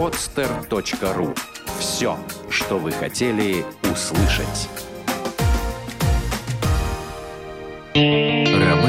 [0.00, 1.36] podster.ru
[1.78, 2.16] Все,
[2.48, 4.70] что вы хотели услышать.
[7.94, 8.88] Рабы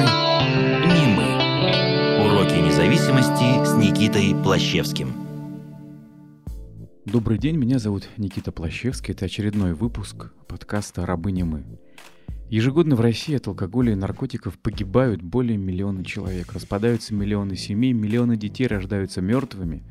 [0.88, 2.24] не мы.
[2.24, 5.14] Уроки независимости с Никитой Плащевским.
[7.04, 9.14] Добрый день, меня зовут Никита Плащевский.
[9.14, 11.66] Это очередной выпуск подкаста «Рабы не мы».
[12.50, 18.38] Ежегодно в России от алкоголя и наркотиков погибают более миллиона человек, распадаются миллионы семей, миллионы
[18.38, 19.84] детей рождаются мертвыми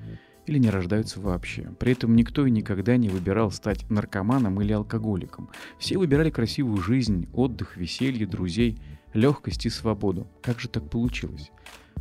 [0.51, 1.71] или не рождаются вообще.
[1.79, 5.49] При этом никто и никогда не выбирал стать наркоманом или алкоголиком.
[5.79, 8.81] Все выбирали красивую жизнь, отдых, веселье, друзей,
[9.15, 10.27] легкость и свободу.
[10.43, 11.53] Как же так получилось?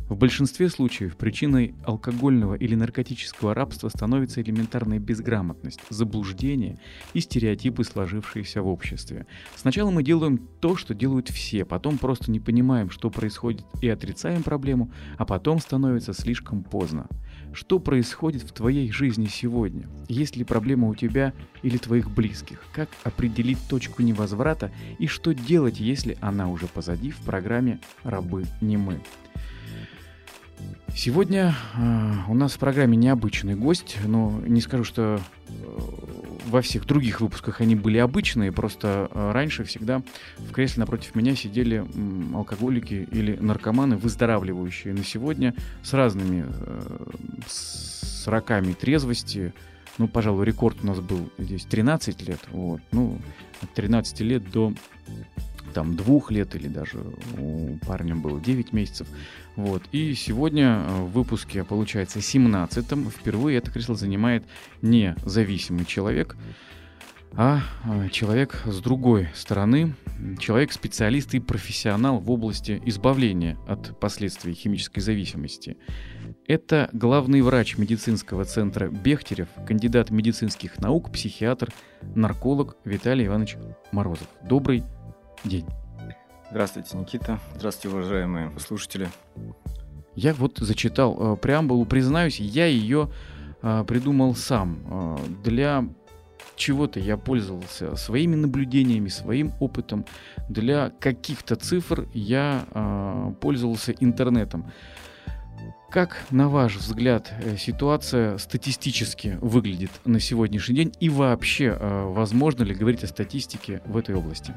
[0.08, 6.80] В большинстве случаев причиной алкогольного или наркотического рабства становится элементарная безграмотность, заблуждение
[7.14, 9.28] и стереотипы, сложившиеся в обществе.
[9.54, 14.42] Сначала мы делаем то, что делают все, потом просто не понимаем, что происходит и отрицаем
[14.42, 17.06] проблему, а потом становится слишком поздно.
[17.52, 19.88] Что происходит в твоей жизни сегодня?
[20.08, 21.32] Есть ли проблема у тебя
[21.62, 22.62] или твоих близких?
[22.72, 28.76] Как определить точку невозврата и что делать, если она уже позади в программе «Рабы не
[28.76, 29.00] мы»?
[30.94, 35.52] Сегодня э, у нас в программе необычный гость, но не скажу, что э,
[36.46, 40.02] во всех других выпусках они были обычные, просто э, раньше всегда
[40.38, 41.84] в кресле напротив меня сидели
[42.34, 44.92] алкоголики или наркоманы, выздоравливающие.
[44.92, 47.06] На сегодня с разными э,
[47.46, 49.54] с роками трезвости,
[49.98, 53.18] ну, пожалуй, рекорд у нас был здесь 13 лет, вот, ну,
[53.62, 54.74] от 13 лет до
[55.70, 56.98] там двух лет или даже
[57.38, 59.08] у парня было 9 месяцев.
[59.56, 59.82] Вот.
[59.92, 64.44] И сегодня э, в выпуске, получается, 17-м впервые это кресло занимает
[64.82, 66.36] не зависимый человек,
[67.32, 69.94] а э, человек с другой стороны,
[70.38, 75.76] человек-специалист и профессионал в области избавления от последствий химической зависимости.
[76.46, 83.56] Это главный врач медицинского центра Бехтерев, кандидат медицинских наук, психиатр, нарколог Виталий Иванович
[83.92, 84.26] Морозов.
[84.42, 84.82] Добрый
[85.44, 85.66] день.
[86.50, 87.38] Здравствуйте, Никита.
[87.54, 89.08] Здравствуйте, уважаемые слушатели.
[90.16, 93.10] Я вот зачитал э, преамбулу, признаюсь, я ее
[93.62, 94.80] э, придумал сам.
[94.90, 95.84] Э, для
[96.56, 100.04] чего-то я пользовался своими наблюдениями, своим опытом.
[100.48, 104.70] Для каких-то цифр я э, пользовался интернетом.
[105.90, 112.62] Как, на ваш взгляд, э, ситуация статистически выглядит на сегодняшний день и вообще э, возможно
[112.62, 114.54] ли говорить о статистике в этой области?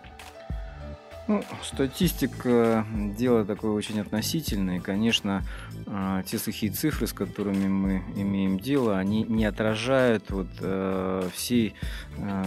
[1.25, 2.85] Ну, статистика–
[3.17, 4.81] дело такое очень относительное.
[4.81, 5.43] Конечно,
[5.87, 11.75] а, те сухие цифры, с которыми мы имеем дело, они не отражают вот э, всей
[12.17, 12.43] э,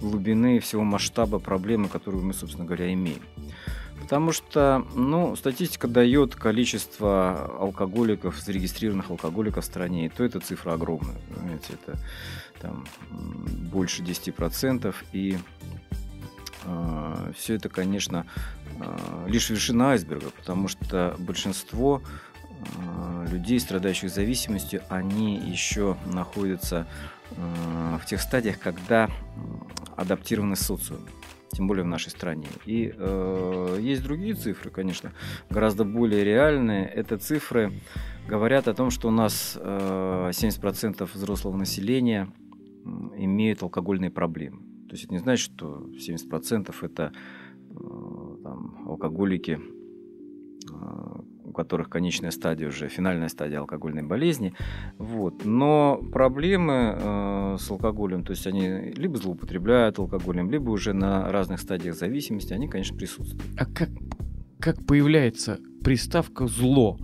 [0.00, 3.22] глубины, всего масштаба проблемы, которую мы, собственно говоря, имеем.
[4.00, 10.72] Потому что, ну, статистика дает количество алкоголиков, зарегистрированных алкоголиков в стране, и то эта цифра
[10.72, 11.16] огромная.
[11.34, 11.98] Понимаете, это
[12.60, 12.84] там
[13.70, 15.36] больше 10%, и
[17.36, 18.26] все это, конечно,
[18.80, 22.02] а, лишь вершина айсберга, потому что большинство
[22.76, 26.86] а, людей, страдающих зависимостью, они еще находятся
[27.30, 29.10] в тех стадиях, когда
[29.96, 31.00] адаптированы социум,
[31.52, 32.46] тем более в нашей стране.
[32.64, 35.12] И э, есть другие цифры, конечно,
[35.50, 36.86] гораздо более реальные.
[36.86, 37.72] Это цифры
[38.26, 42.32] говорят о том, что у нас э, 70% взрослого населения
[42.84, 44.67] имеют алкогольные проблемы.
[44.88, 47.12] То есть это не значит, что 70% это
[47.70, 49.60] э, там, алкоголики,
[50.70, 54.54] э, у которых конечная стадия уже, финальная стадия алкогольной болезни.
[54.96, 55.44] Вот.
[55.44, 61.60] Но проблемы э, с алкоголем, то есть они либо злоупотребляют алкоголем, либо уже на разных
[61.60, 63.44] стадиях зависимости, они, конечно, присутствуют.
[63.58, 63.90] А как,
[64.58, 66.98] как появляется приставка «зло»?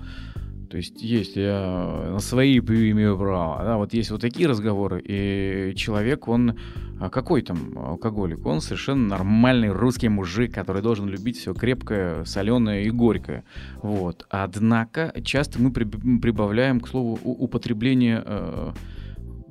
[0.74, 3.62] То есть есть, я на свои имею право.
[3.62, 6.58] Да, вот есть вот такие разговоры, и человек, он
[6.98, 8.44] а какой там алкоголик?
[8.44, 13.44] Он совершенно нормальный русский мужик, который должен любить все крепкое, соленое и горькое.
[13.82, 14.26] Вот.
[14.30, 18.72] Однако часто мы прибавляем, к слову, употребление э,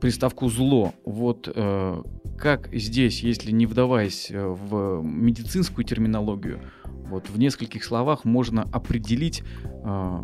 [0.03, 0.93] приставку зло.
[1.05, 2.03] Вот э,
[2.37, 9.43] как здесь, если не вдаваясь э, в медицинскую терминологию, вот в нескольких словах можно определить
[9.63, 10.19] э,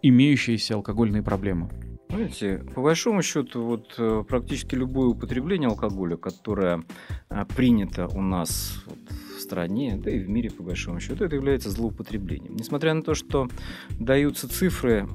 [0.00, 1.68] имеющиеся алкогольные проблемы?
[2.08, 6.84] Знаете, по большому счету, вот э, практически любое употребление алкоголя, которое
[7.28, 8.98] э, принято у нас вот,
[9.36, 12.56] в стране, да и в мире, по большому счету, это является злоупотреблением.
[12.56, 13.48] Несмотря на то, что
[13.90, 15.06] даются цифры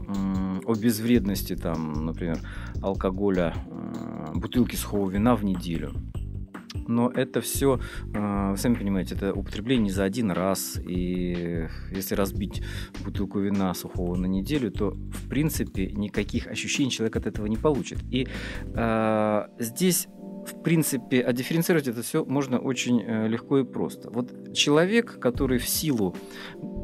[0.66, 2.38] о безвредности, там, например,
[2.84, 3.56] алкоголя,
[4.34, 5.94] бутылки сухого вина в неделю,
[6.88, 7.80] но это все,
[8.14, 10.80] э, сами понимаете, это употребление не за один раз.
[10.86, 12.64] И если разбить
[13.04, 18.00] бутылку вина сухого на неделю, то в принципе никаких ощущений человек от этого не получит.
[18.12, 18.28] И
[18.76, 20.08] э, здесь
[20.46, 24.10] в принципе, а дифференцировать это все можно очень э, легко и просто.
[24.10, 26.16] Вот человек, который в силу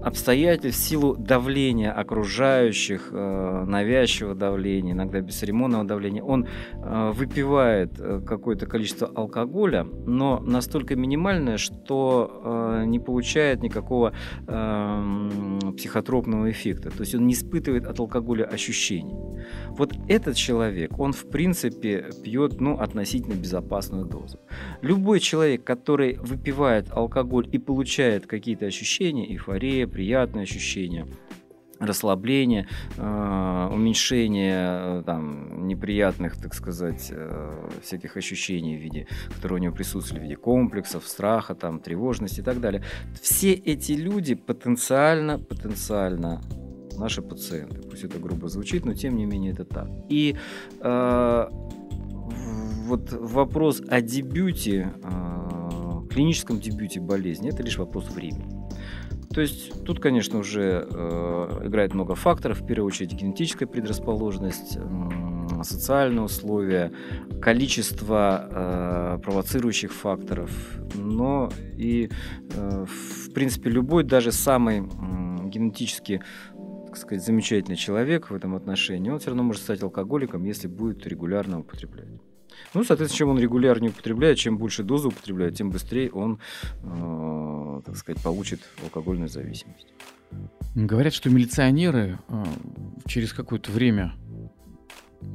[0.04, 8.66] обстоятельств, в силу давления окружающих, э, навязчивого давления, иногда бесцеремонного давления, он э, выпивает какое-то
[8.66, 14.14] количество алкоголя, но настолько минимальное, что не получает никакого
[14.48, 16.90] эм, психотропного эффекта.
[16.90, 19.16] То есть он не испытывает от алкоголя ощущений.
[19.70, 24.40] Вот этот человек, он в принципе пьет ну, относительно безопасно безопасную дозу.
[24.82, 31.08] Любой человек, который выпивает алкоголь и получает какие-то ощущения, эйфория, приятные ощущения,
[31.80, 32.68] расслабление,
[32.98, 39.76] э, уменьшение э, там, неприятных, так сказать, э, всяких ощущений в виде, которые у него
[39.76, 42.84] присутствовали в виде комплексов, страха, там, тревожности и так далее.
[43.22, 46.42] Все эти люди потенциально, потенциально
[46.98, 47.82] наши пациенты.
[47.90, 49.88] Пусть это грубо звучит, но тем не менее это так.
[50.10, 50.36] И
[50.82, 51.50] э,
[52.90, 58.60] вот вопрос о дебюте, о клиническом дебюте болезни, это лишь вопрос времени.
[59.34, 65.64] То есть тут, конечно, уже э, играет много факторов, в первую очередь генетическая предрасположенность, э,
[65.64, 66.92] социальные условия,
[67.40, 70.52] количество э, провоцирующих факторов,
[70.96, 72.10] но и,
[72.56, 76.22] э, в принципе, любой, даже самый э, генетически
[76.88, 81.06] так сказать, замечательный человек в этом отношении, он все равно может стать алкоголиком, если будет
[81.06, 82.08] регулярно употреблять.
[82.74, 86.40] Ну, соответственно, чем он регулярнее употребляет, чем больше дозы употребляет, тем быстрее он,
[86.84, 89.88] э, так сказать, получит алкогольную зависимость.
[90.76, 92.46] Говорят, что милиционеры э,
[93.08, 94.14] через какое-то время,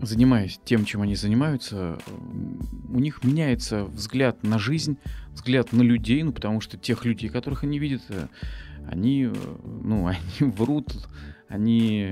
[0.01, 1.99] занимаясь тем, чем они занимаются,
[2.89, 4.97] у них меняется взгляд на жизнь,
[5.33, 8.29] взгляд на людей, ну, потому что тех людей, которых они видят, э,
[8.89, 9.35] они, э,
[9.83, 10.07] ну,
[10.41, 10.95] они врут
[11.55, 12.09] они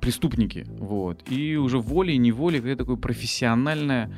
[0.00, 1.30] преступники, вот.
[1.30, 4.10] И уже волей-неволей какая-то такая профессиональная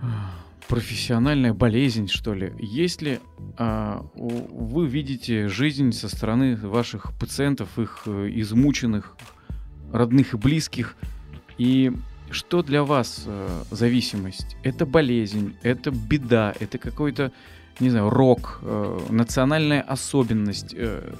[0.68, 2.52] профессиональная болезнь, что ли.
[2.58, 3.20] Если
[3.58, 9.16] а, вы видите жизнь со стороны ваших пациентов, их э, измученных,
[9.92, 10.96] родных и близких,
[11.58, 11.92] и
[12.30, 14.56] что для вас э, зависимость?
[14.62, 17.30] Это болезнь, это беда, это какой-то,
[17.78, 20.74] не знаю, рок, э, национальная особенность.
[20.74, 21.14] Э,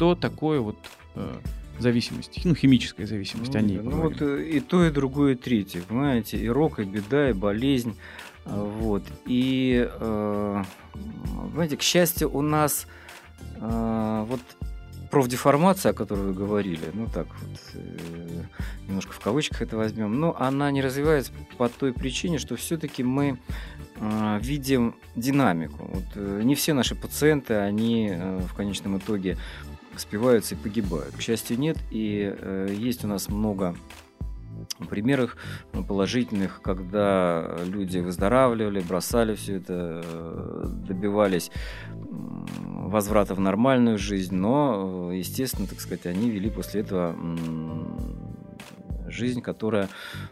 [0.00, 0.78] что такое вот
[1.14, 1.40] э,
[1.78, 3.76] зависимость, ну, химическая зависимость, ну, они.
[3.76, 7.32] Ну, вот э, и то, и другое, и третье, понимаете, и рок, и беда, и
[7.34, 7.94] болезнь,
[8.46, 10.64] а, вот, и, э,
[11.52, 12.86] знаете, к счастью, у нас
[13.56, 14.40] э, вот
[15.10, 18.42] профдеформация, о которой вы говорили, ну так вот, э,
[18.86, 23.38] немножко в кавычках это возьмем, но она не развивается по той причине, что все-таки мы
[23.96, 25.90] э, видим динамику.
[25.92, 29.36] Вот, э, не все наши пациенты, они э, в конечном итоге
[29.96, 31.14] спиваются и погибают.
[31.16, 31.76] К счастью, нет.
[31.90, 33.76] И э, есть у нас много
[34.88, 35.36] примеров
[35.88, 41.50] положительных, когда люди выздоравливали, бросали все это, э, добивались
[42.90, 47.14] возврата в нормальную жизнь, но, естественно, так сказать, они вели после этого
[49.06, 49.88] жизнь, которая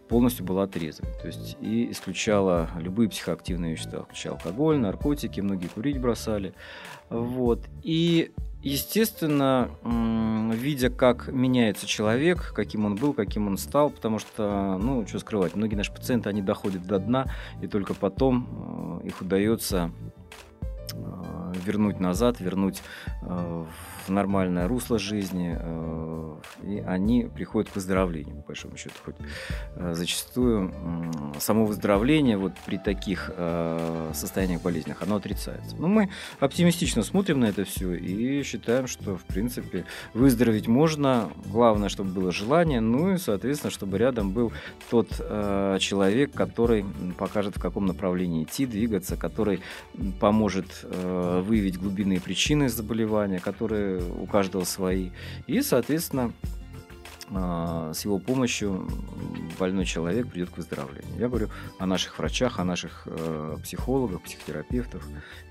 [0.08, 1.10] полностью была трезвой.
[1.20, 6.54] То есть и исключала любые психоактивные вещества, включая алкоголь, наркотики, многие курить бросали.
[7.10, 7.66] Вот.
[7.82, 8.32] И
[8.62, 9.70] Естественно,
[10.52, 15.54] видя, как меняется человек, каким он был, каким он стал, потому что, ну, что скрывать,
[15.54, 17.26] многие наши пациенты, они доходят до дна,
[17.62, 19.92] и только потом э, их удается
[20.92, 22.82] э, вернуть назад, вернуть
[23.22, 23.64] э,
[24.08, 28.94] нормальное русло жизни, э, и они приходят к выздоровлению, по большому счету.
[29.04, 29.16] Хоть
[29.76, 30.72] э, зачастую
[31.38, 35.76] само выздоровление вот при таких э, состояниях болезненных, оно отрицается.
[35.76, 36.10] Но мы
[36.40, 39.84] оптимистично смотрим на это все и считаем, что, в принципе,
[40.14, 41.30] выздороветь можно.
[41.46, 44.52] Главное, чтобы было желание, ну и, соответственно, чтобы рядом был
[44.90, 45.08] тот
[45.80, 46.84] человек, который
[47.18, 49.60] покажет, в каком направлении идти, двигаться, который
[50.20, 55.10] поможет выявить глубинные причины заболевания, который у каждого свои.
[55.46, 56.32] И, соответственно,
[57.30, 58.88] с его помощью
[59.58, 61.18] больной человек придет к выздоровлению.
[61.18, 65.02] Я говорю о наших врачах, о наших э, психологах, психотерапевтах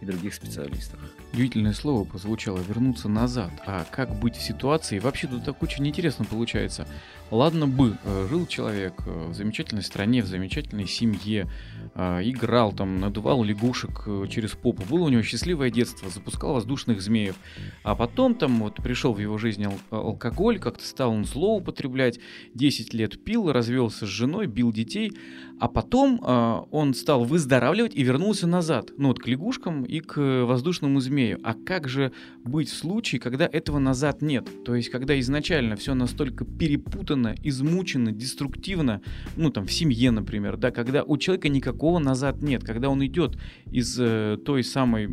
[0.01, 0.99] и других специалистах.
[1.33, 3.51] Удивительное слово прозвучало «вернуться назад».
[3.65, 4.99] А как быть в ситуации?
[4.99, 6.87] Вообще тут так очень интересно получается.
[7.29, 11.47] Ладно бы, э, жил человек э, в замечательной стране, в замечательной семье,
[11.95, 17.35] играл там, надувал лягушек через попу, было у него счастливое детство, запускал воздушных змеев,
[17.81, 22.19] а потом там вот пришел в его жизнь алкоголь, как-то стал он злоупотреблять, употреблять,
[22.53, 25.11] 10 лет пил, развелся с женой, бил детей,
[25.59, 30.45] а потом э, он стал выздоравливать и вернулся назад, ну вот к лягушкам и к
[30.45, 31.39] воздушному змею.
[31.43, 32.11] А как же
[32.43, 34.47] быть в случае, когда этого назад нет?
[34.63, 39.01] То есть, когда изначально все настолько перепутано, измучено, деструктивно,
[39.35, 43.37] ну там в семье, например, да, когда у человека никакого назад нет, когда он идет
[43.71, 45.07] из э, той самой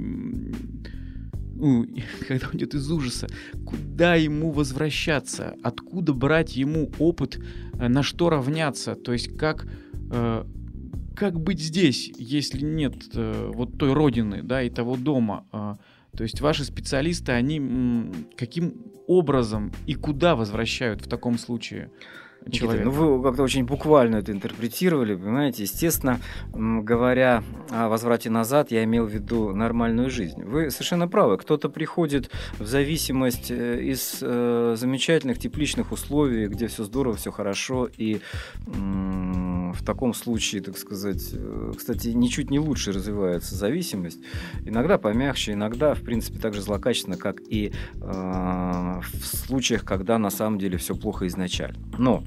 [1.57, 1.87] ну,
[2.29, 3.29] когда он идет из ужаса,
[3.65, 7.39] куда ему возвращаться, откуда брать ему опыт,
[7.79, 9.67] э, на что равняться, то есть как,
[10.11, 10.45] э,
[11.17, 15.47] как быть здесь, если нет э, вот той родины, да, и того дома.
[15.53, 15.77] Э,
[16.17, 18.75] то есть ваши специалисты, они м, каким
[19.07, 21.91] образом и куда возвращают в таком случае?
[22.51, 22.85] Человека.
[22.85, 25.63] ну вы как-то очень буквально это интерпретировали, понимаете?
[25.63, 26.21] Естественно,
[26.53, 30.43] говоря о возврате назад, я имел в виду нормальную жизнь.
[30.43, 31.39] Вы совершенно правы.
[31.39, 37.89] Кто-то приходит в зависимость э, из э, замечательных тепличных условий, где все здорово, все хорошо,
[37.97, 38.21] и
[39.75, 44.21] в таком случае, так сказать, э, кстати, ничуть не лучше развивается зависимость.
[44.65, 50.31] Иногда помягче, иногда, в принципе, так же злокачественно, как и э, в случаях, когда на
[50.31, 51.79] самом деле все плохо изначально.
[51.99, 52.25] Но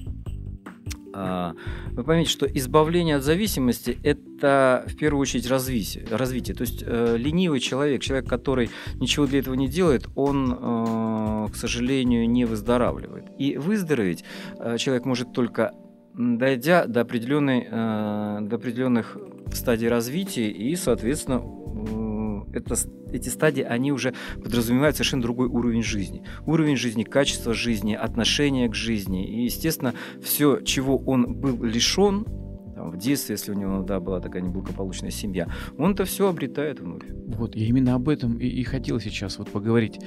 [1.19, 1.55] а,
[1.93, 6.05] вы поймите, что избавление от зависимости– это в первую очередь развитие.
[6.11, 6.55] развитие.
[6.55, 11.55] То есть э, ленивый человек, человек, который ничего для этого не делает, он, э, к
[11.55, 13.25] сожалению, не выздоравливает.
[13.39, 14.23] И выздороветь
[14.59, 15.73] э, человек может только
[16.17, 19.17] дойдя до, определенной, э, до определенных
[19.53, 21.41] стадий развития и, соответственно,
[22.53, 22.75] это,
[23.11, 26.23] эти стадии, они уже подразумевают совершенно другой уровень жизни.
[26.45, 29.27] Уровень жизни, качество жизни, отношение к жизни.
[29.27, 32.25] И, естественно, все, чего он был лишен,
[32.89, 37.03] в детстве, если у него да, была такая неблагополучная семья, он это все обретает вновь.
[37.27, 39.99] Вот, я именно об этом и, и хотел сейчас вот поговорить.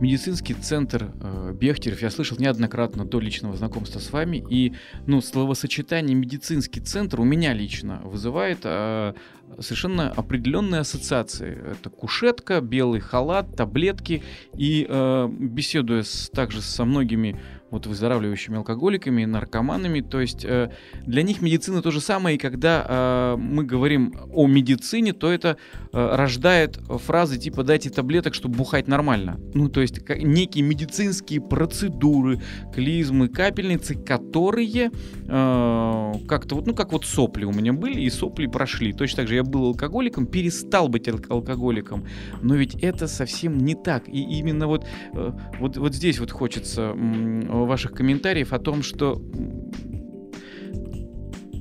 [0.00, 4.74] Медицинский центр э, Бехтерев, я слышал неоднократно до личного знакомства с вами, и
[5.06, 9.14] ну, словосочетание медицинский центр у меня лично вызывает э,
[9.60, 11.58] совершенно определенные ассоциации.
[11.72, 14.22] Это кушетка, белый халат, таблетки.
[14.56, 17.40] И э, беседуя с, также со многими
[17.70, 20.00] вот выздоравливающими алкоголиками, наркоманами.
[20.00, 20.70] То есть э,
[21.04, 25.56] для них медицина то же самое, и когда э, мы говорим о медицине, то это
[25.92, 29.40] э, рождает фразы типа «дайте таблеток, чтобы бухать нормально».
[29.54, 32.40] Ну, то есть некие медицинские процедуры,
[32.72, 34.90] клизмы, капельницы, которые
[35.26, 38.92] э, как-то вот, ну, как вот сопли у меня были, и сопли прошли.
[38.92, 42.04] Точно так же я был алкоголиком, перестал быть ал- алкоголиком,
[42.42, 44.08] но ведь это совсем не так.
[44.08, 49.22] И именно вот, э, вот, вот здесь вот хочется ваших комментариев о том, что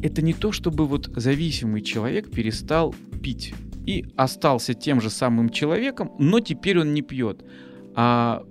[0.03, 3.53] это не то, чтобы вот зависимый человек перестал пить
[3.85, 7.43] и остался тем же самым человеком, но теперь он не пьет.
[7.95, 8.43] А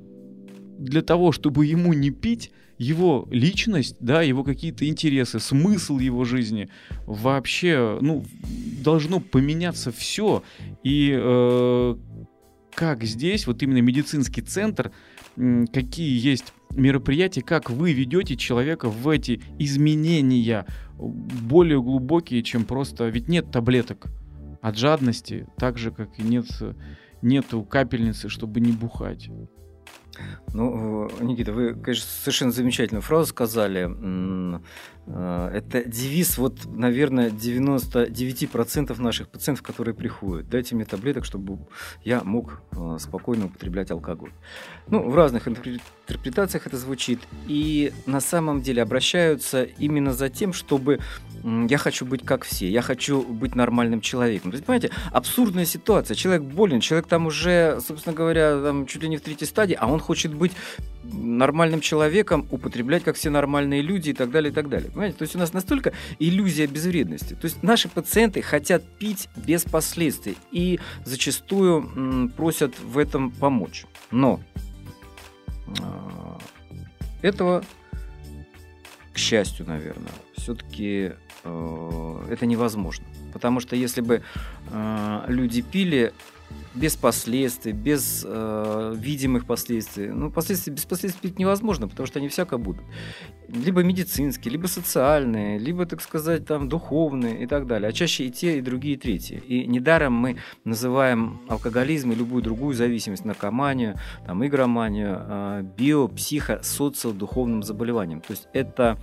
[0.78, 6.68] для того, чтобы ему не пить, его личность, да, его какие-то интересы, смысл его жизни
[7.06, 8.24] вообще, ну,
[8.82, 10.42] должно поменяться все.
[10.82, 11.96] И э,
[12.74, 14.90] как здесь, вот именно медицинский центр,
[15.72, 20.66] какие есть мероприятий, как вы ведете человека в эти изменения
[20.98, 23.08] более глубокие, чем просто...
[23.08, 24.06] Ведь нет таблеток
[24.60, 26.46] от жадности, так же, как и нет,
[27.20, 29.28] нету капельницы, чтобы не бухать.
[30.52, 33.84] Ну, Никита, вы, конечно, совершенно замечательную фразу сказали.
[35.06, 40.48] Э, это девиз, вот, наверное, 99% наших пациентов, которые приходят.
[40.48, 41.58] Дайте мне таблеток, чтобы
[42.04, 44.30] я мог э, спокойно употреблять алкоголь.
[44.88, 47.20] Ну, в разных интерпретациях это звучит.
[47.46, 51.00] И на самом деле обращаются именно за тем, чтобы
[51.44, 54.52] я хочу быть как все, я хочу быть нормальным человеком.
[54.52, 56.14] То есть, понимаете, абсурдная ситуация.
[56.14, 59.88] Человек болен, человек там уже, собственно говоря, там чуть ли не в третьей стадии, а
[59.88, 60.52] он хочет быть
[61.02, 64.90] нормальным человеком, употреблять как все нормальные люди и так далее, и так далее.
[64.92, 65.18] Понимаете?
[65.18, 67.34] То есть у нас настолько иллюзия безвредности.
[67.34, 73.86] То есть наши пациенты хотят пить без последствий и зачастую просят в этом помочь.
[74.10, 74.40] Но
[75.66, 76.38] э,
[77.22, 77.64] этого,
[79.14, 81.12] к счастью, наверное, все-таки
[81.44, 83.06] э, это невозможно.
[83.32, 84.22] Потому что если бы
[84.70, 86.12] э, люди пили
[86.74, 90.08] без последствий, без э, видимых последствий.
[90.08, 92.82] Ну, последствия без последствий невозможно, потому что они всяко будут.
[93.48, 97.90] Либо медицинские, либо социальные, либо, так сказать, там, духовные и так далее.
[97.90, 99.36] А чаще и те, и другие, и третьи.
[99.46, 106.60] И недаром мы называем алкоголизм и любую другую зависимость, наркоманию, там, игроманию, э, био, психо,
[106.62, 108.20] социо-духовным заболеванием.
[108.20, 108.98] То есть это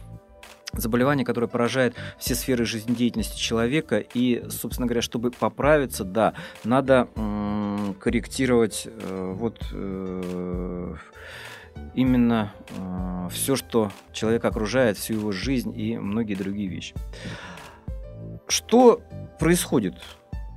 [0.74, 4.00] заболевание, которое поражает все сферы жизнедеятельности человека.
[4.14, 6.34] И, собственно говоря, чтобы поправиться, да,
[6.64, 7.08] надо
[8.00, 10.96] корректировать э, вот э,
[11.96, 16.94] именно э, все, что человек окружает, всю его жизнь и многие другие вещи.
[18.48, 19.02] Что
[19.40, 19.96] происходит,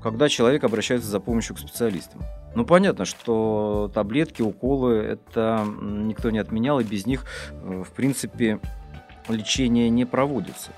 [0.02, 2.23] когда человек обращается за помощью к специалистам?
[2.54, 8.61] Ну, понятно, что таблетки, уколы, это никто не отменял, и без них, э, в принципе,
[9.29, 10.73] лечение не проводится.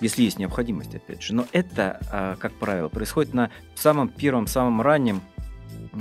[0.00, 1.34] Если есть необходимость, опять же.
[1.34, 5.20] Но это, а, как правило, происходит на самом первом, самом раннем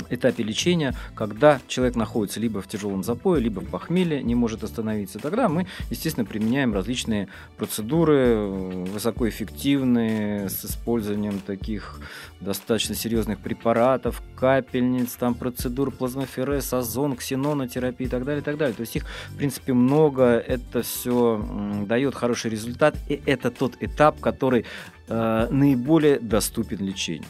[0.10, 5.20] этапе лечения, когда человек находится либо в тяжелом запое, либо в похмелье, не может остановиться,
[5.20, 7.28] тогда мы, естественно, применяем различные
[7.58, 12.00] процедуры э, высокоэффективные с использованием таких
[12.40, 18.76] достаточно серьезных препаратов, капельниц, там процедур плазмоферез, озон, ксенонотерапии и так далее, и так далее.
[18.76, 21.44] То есть их, в принципе, много, это все
[21.88, 24.66] дает хороший результат, и это тот этап, который
[25.08, 27.28] э, наиболее доступен лечению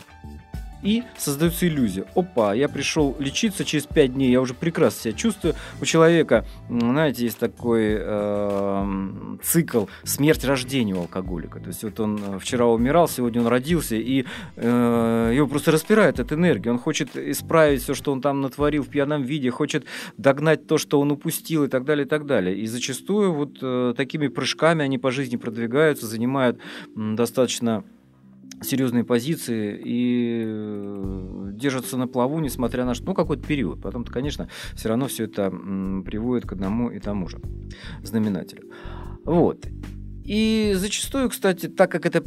[0.81, 2.05] и создается иллюзия.
[2.15, 5.55] Опа, я пришел лечиться через 5 дней, я уже прекрасно себя чувствую.
[5.81, 11.59] У человека, знаете, есть такой э, цикл смерть-рождение у алкоголика.
[11.59, 16.19] То есть вот он э, вчера умирал, сегодня он родился, и э, его просто распирает
[16.19, 16.71] эта энергия.
[16.71, 19.85] Он хочет исправить все, что он там натворил в пьяном виде, хочет
[20.17, 22.57] догнать то, что он упустил и так далее, и так далее.
[22.57, 26.59] И зачастую вот э, такими прыжками они по жизни продвигаются, занимают
[26.95, 27.83] достаточно
[28.61, 33.81] серьезные позиции и э, держатся на плаву, несмотря на что, ну, какой-то период.
[33.81, 37.39] Потом-то, конечно, все равно все это приводит к одному и тому же
[38.03, 38.71] знаменателю.
[39.23, 39.67] Вот.
[40.23, 42.23] И зачастую, кстати, так как это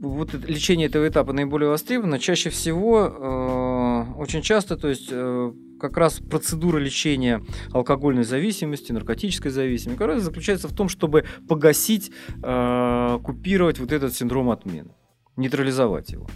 [0.00, 5.96] вот лечение этого этапа наиболее востребовано, чаще всего, э, очень часто, то есть э, как
[5.96, 12.10] раз процедура лечения алкогольной зависимости, наркотической зависимости, раз заключается в том, чтобы погасить,
[12.42, 14.90] э, купировать вот этот синдром отмены
[15.36, 16.26] нейтрализовать его.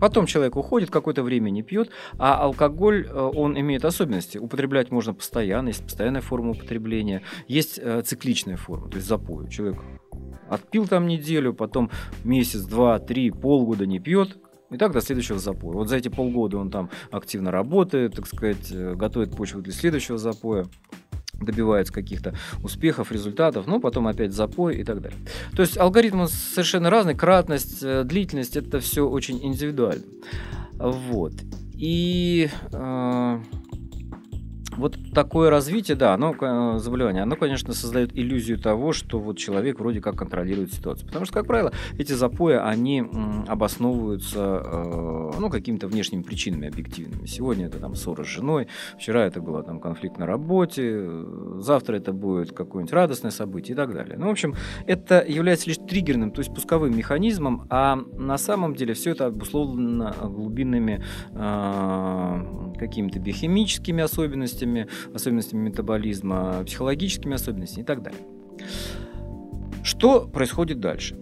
[0.00, 4.38] Потом человек уходит, какое-то время не пьет, а алкоголь, э, он имеет особенности.
[4.38, 9.48] Употреблять можно постоянно, есть постоянная форма употребления, есть э, цикличная форма, то есть запой.
[9.48, 9.80] Человек
[10.48, 11.90] отпил там неделю, потом
[12.24, 14.38] месяц, два, три, полгода не пьет,
[14.70, 15.74] и так до следующего запоя.
[15.74, 20.18] Вот за эти полгода он там активно работает, так сказать, э, готовит почву для следующего
[20.18, 20.66] запоя
[21.40, 25.18] добивается каких-то успехов, результатов, но потом опять запой и так далее.
[25.54, 30.04] То есть алгоритмы совершенно разные, кратность, э, длительность, это все очень индивидуально.
[30.78, 31.32] Вот.
[31.74, 33.40] И э,
[34.76, 40.00] вот такое развитие, да, оно, заболевание, оно, конечно, создает иллюзию того, что вот человек вроде
[40.00, 41.06] как контролирует ситуацию.
[41.06, 43.04] Потому что, как правило, эти запои, они
[43.46, 47.26] обосновываются э, ну, какими-то внешними причинами объективными.
[47.26, 51.08] Сегодня это там ссора с женой, вчера это было там конфликт на работе,
[51.58, 54.16] завтра это будет какое-нибудь радостное событие и так далее.
[54.18, 54.54] Ну, в общем,
[54.86, 60.14] это является лишь триггерным, то есть пусковым механизмом, а на самом деле все это обусловлено
[60.22, 61.02] глубинными
[61.32, 68.20] э, какими-то биохимическими особенностями, особенностями, особенностями метаболизма, психологическими особенностями и так далее.
[69.82, 71.16] Что происходит дальше?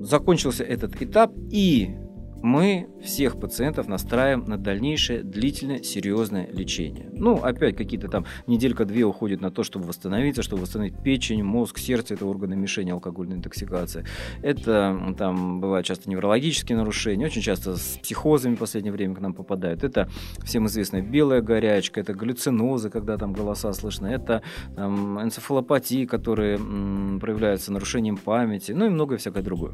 [0.00, 1.96] Закончился этот этап, и
[2.42, 7.08] мы всех пациентов настраиваем на дальнейшее длительное серьезное лечение.
[7.12, 12.14] Ну, опять какие-то там неделька-две уходит на то, чтобы восстановиться, чтобы восстановить печень, мозг, сердце,
[12.14, 14.04] это органы мишени алкогольной интоксикации.
[14.42, 19.34] Это там бывают часто неврологические нарушения, очень часто с психозами в последнее время к нам
[19.34, 19.84] попадают.
[19.84, 20.08] Это
[20.44, 24.42] всем известная белая горячка, это галлюцинозы, когда там голоса слышно, это
[24.74, 29.72] там, энцефалопатии, которые м, проявляются нарушением памяти, ну и многое всякое другое.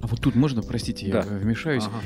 [0.00, 1.18] А вот тут можно, простите, Да.
[1.28, 1.84] я вмешаюсь.
[1.86, 1.97] Ага.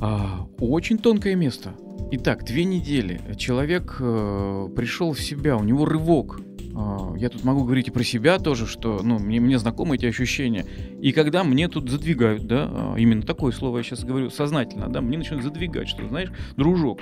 [0.00, 1.74] А, очень тонкое место.
[2.12, 3.20] Итак, две недели.
[3.36, 6.40] Человек э, пришел в себя, у него рывок.
[6.74, 10.06] А, я тут могу говорить и про себя тоже, что ну, мне, мне знакомы эти
[10.06, 10.64] ощущения.
[11.00, 15.00] И когда мне тут задвигают, да, а, именно такое слово я сейчас говорю сознательно, да,
[15.00, 17.00] мне начинают задвигать, что, знаешь, дружок,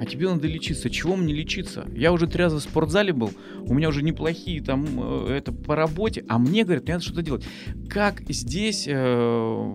[0.00, 0.90] а тебе надо лечиться.
[0.90, 1.86] Чего мне лечиться?
[1.94, 5.76] Я уже три раза в спортзале был, у меня уже неплохие там э, это по
[5.76, 7.44] работе, а мне говорят, мне надо что-то делать.
[7.88, 9.72] Как здесь э,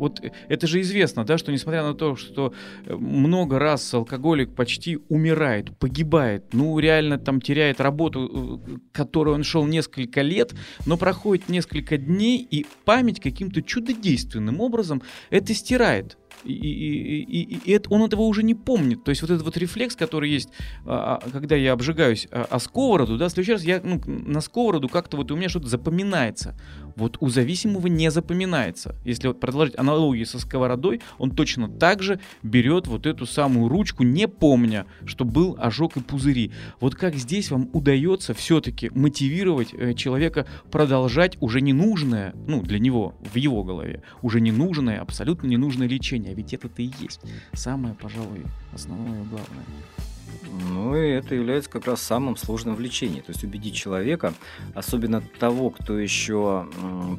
[0.00, 2.52] вот это же известно, да, что несмотря на то, что
[2.86, 9.44] много раз алкоголик почти умирает, погибает, ну реально там теряет работу, э, к которой он
[9.44, 10.54] шел несколько лет,
[10.86, 16.16] но проходит несколько дней и память каким-то чудодейственным образом это стирает.
[16.42, 19.04] И, и- и- и- и это- он этого уже не помнит.
[19.04, 20.48] То есть вот этот вот рефлекс, который есть,
[20.86, 24.40] а, а, когда я обжигаюсь а, о сковороду, да, в следующий раз я ну, на
[24.40, 26.58] сковороду как-то вот у меня что-то запоминается.
[26.96, 28.96] Вот у зависимого не запоминается.
[29.04, 34.02] Если вот продолжить аналогии со сковородой, он точно так же берет вот эту самую ручку,
[34.02, 36.52] не помня, что был ожог и пузыри.
[36.80, 43.14] Вот как здесь вам удается все-таки мотивировать э, человека продолжать уже ненужное, ну, для него,
[43.32, 46.34] в его голове, уже ненужное, абсолютно ненужное лечение.
[46.34, 47.20] Ведь это-то и есть
[47.52, 49.64] самое, пожалуй, основное и главное.
[50.70, 53.22] Ну и это является как раз самым сложным влечением.
[53.22, 54.34] То есть убедить человека,
[54.74, 56.66] особенно того, кто еще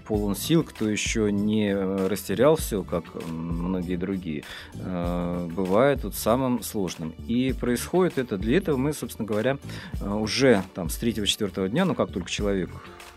[0.08, 4.44] полон сил, кто еще не растерял все, как многие другие,
[4.76, 7.14] э, бывает вот самым сложным.
[7.28, 9.58] И происходит это, для этого мы, собственно говоря,
[10.00, 12.70] э, уже там с третьего-четвертого дня, ну как только человек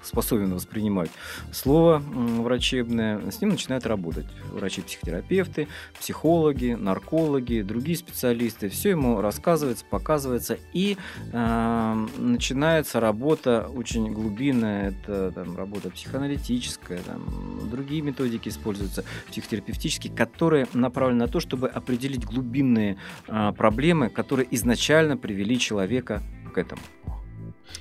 [0.04, 1.10] способен воспринимать
[1.52, 8.68] слово врачебное, с ним начинают работать врачи-психотерапевты, психологи, наркологи, другие специалисты.
[8.68, 10.96] Все ему рассказывается, показывается, и
[11.32, 20.66] э, начинается работа очень глубинная, это там, работа психоаналитическая, там, другие методики используются психотерапевтические, которые
[20.72, 26.22] направлены на то, чтобы определить глубинные э, проблемы, которые изначально привели человека
[26.54, 26.82] к этому.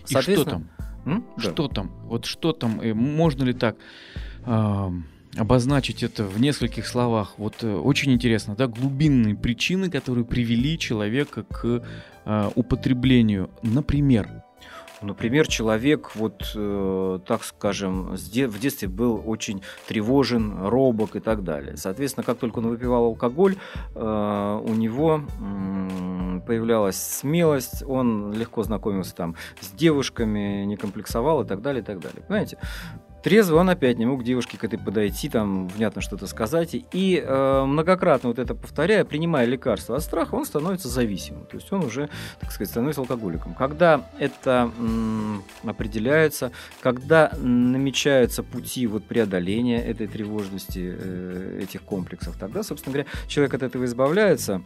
[0.07, 0.69] И что там?
[1.05, 1.23] М?
[1.37, 1.75] Что да.
[1.75, 1.91] там?
[2.05, 2.79] Вот что там?
[2.81, 3.75] Э, можно ли так
[4.45, 4.89] э,
[5.35, 7.33] обозначить это в нескольких словах?
[7.37, 11.83] Вот э, очень интересно, да, глубинные причины, которые привели человека к
[12.25, 13.49] э, употреблению.
[13.63, 14.42] Например,
[15.03, 21.77] Например, человек, вот, э, так скажем, в детстве был очень тревожен, робок и так далее.
[21.77, 23.57] Соответственно, как только он выпивал алкоголь,
[23.95, 31.45] э, у него э, появлялась смелость, он легко знакомился там с девушками, не комплексовал и
[31.45, 32.23] так далее, и так далее.
[32.27, 32.57] Понимаете?
[33.23, 36.75] Трезвый он опять не мог девушке к этой подойти, там внятно что-то сказать.
[36.91, 41.45] И э, многократно вот это повторяя, принимая лекарства от страха, он становится зависимым.
[41.45, 42.09] То есть он уже,
[42.41, 43.53] так сказать, становится алкоголиком.
[43.53, 52.61] Когда это м, определяется, когда намечаются пути вот преодоления этой тревожности, э, этих комплексов, тогда,
[52.61, 54.61] собственно говоря, человек от этого избавляется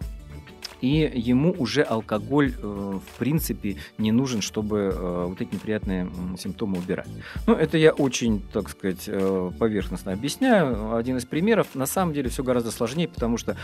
[0.81, 6.77] и ему уже алкоголь э, в принципе не нужен, чтобы э, вот эти неприятные симптомы
[6.77, 7.07] убирать.
[7.47, 10.95] Ну, это я очень, так сказать, э, поверхностно объясняю.
[10.95, 11.73] Один из примеров.
[11.73, 13.57] На самом деле все гораздо сложнее, потому что,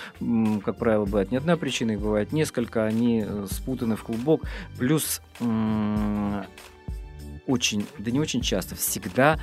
[0.63, 4.43] как правило, бывает не одна причина, их бывает несколько, они спутаны в клубок.
[4.77, 5.21] Плюс
[7.45, 9.39] очень, да не очень часто, всегда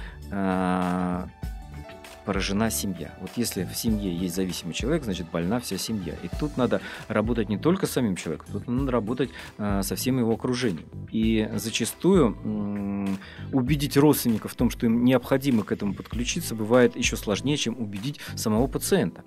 [2.25, 3.15] поражена семья.
[3.21, 6.15] Вот если в семье есть зависимый человек, значит больна вся семья.
[6.23, 10.19] И тут надо работать не только с самим человеком, тут надо работать э, со всем
[10.19, 10.89] его окружением.
[11.11, 13.07] И зачастую э,
[13.53, 18.21] убедить родственников в том, что им необходимо к этому подключиться, бывает еще сложнее, чем убедить
[18.37, 19.25] самого пациента.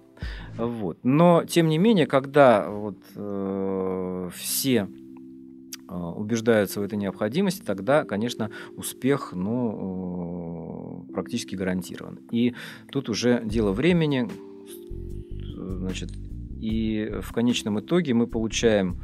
[0.58, 1.00] Вот.
[1.04, 4.88] Но, тем не менее, когда вот, э, все
[5.90, 12.20] э, убеждаются в этой необходимости, тогда, конечно, успех ну, практически гарантирован.
[12.32, 12.54] И
[12.92, 14.28] тут уже дело времени,
[15.56, 16.12] значит,
[16.60, 18.98] и в конечном итоге мы получаем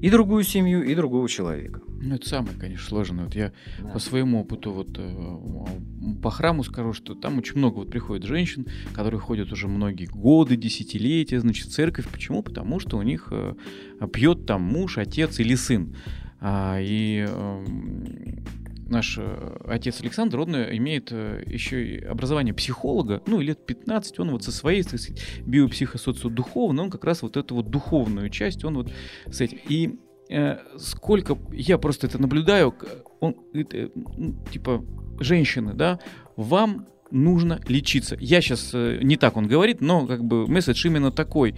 [0.00, 1.82] и другую семью, и другого человека.
[2.02, 3.24] Ну, это самое, конечно, сложное.
[3.24, 3.90] Вот я да.
[3.90, 8.66] по своему опыту вот э, по храму скажу, что там очень много вот приходит женщин,
[8.94, 12.08] которые ходят уже многие годы, десятилетия, значит, в церковь.
[12.08, 12.42] Почему?
[12.42, 13.54] Потому что у них э,
[14.10, 15.94] пьет там муж, отец или сын.
[16.40, 17.64] А, и э,
[18.90, 23.64] наш э, отец Александр, он э, имеет э, еще и образование психолога, ну, и лет
[23.64, 28.28] 15, он вот со своей, так сказать, биопсихосоциодуховной, он как раз вот эту вот духовную
[28.30, 28.92] часть, он вот
[29.30, 29.58] с этим.
[29.68, 29.98] И
[30.28, 32.74] э, сколько я просто это наблюдаю,
[33.20, 33.90] он, это,
[34.52, 34.84] типа,
[35.20, 35.98] женщины, да,
[36.36, 38.16] вам нужно лечиться.
[38.20, 41.56] Я сейчас не так он говорит, но как бы месседж именно такой.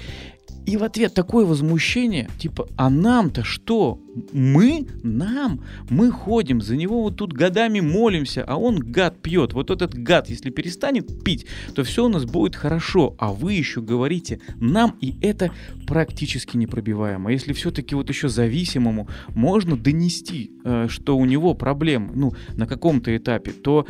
[0.65, 3.99] И в ответ такое возмущение, типа, а нам-то что?
[4.33, 4.87] Мы?
[5.03, 5.65] Нам?
[5.91, 9.55] Мы ходим, за него вот тут годами молимся, а он гад пьет.
[9.55, 13.17] Вот этот гад, если перестанет пить, то все у нас будет хорошо.
[13.19, 15.51] А вы еще говорите нам, и это
[15.87, 17.33] практически непробиваемо.
[17.33, 23.17] Если все-таки вот еще зависимому можно донести, э, что у него проблем, ну, на каком-то
[23.17, 23.87] этапе, то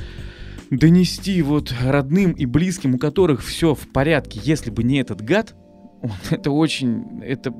[0.71, 5.55] донести вот родным и близким, у которых все в порядке, если бы не этот гад,
[6.31, 7.55] это очень, это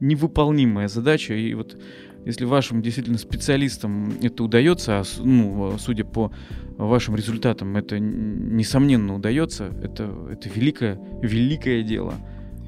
[0.00, 1.76] невыполнимая задача, и вот
[2.24, 6.32] если вашим действительно специалистам это удается, а, ну, судя по
[6.78, 12.14] вашим результатам, это несомненно удается, это, это великое, великое дело.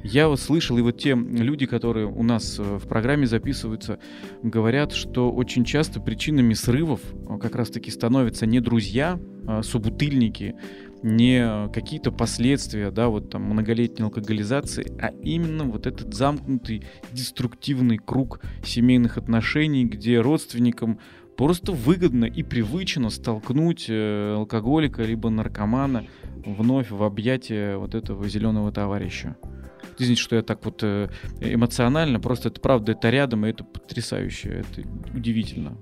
[0.03, 3.99] Я вот слышал, и вот те люди, которые у нас э, в программе записываются,
[4.43, 9.19] говорят, что очень часто причинами срывов э, как раз-таки становятся не друзья,
[9.63, 10.55] собутыльники,
[11.03, 18.41] не какие-то последствия, да, вот там многолетней алкоголизации, а именно вот этот замкнутый деструктивный круг
[18.63, 20.99] семейных отношений, где родственникам
[21.37, 26.05] просто выгодно и привычно столкнуть э, алкоголика либо наркомана
[26.45, 29.37] вновь в объятия вот этого зеленого товарища.
[29.99, 34.63] Извините, что я так вот э, эмоционально, просто это правда, это рядом, и это потрясающе,
[34.69, 35.77] это удивительно.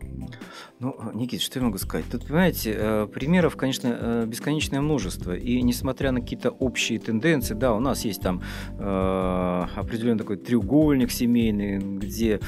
[0.86, 2.06] Ну, Никит, что я могу сказать?
[2.12, 5.36] Тут, понимаете, э, примеров, конечно, э, бесконечное множество.
[5.36, 8.44] И несмотря на какие-то общие тенденции, да, у нас есть там
[8.78, 12.40] определенный такой треугольник семейный, где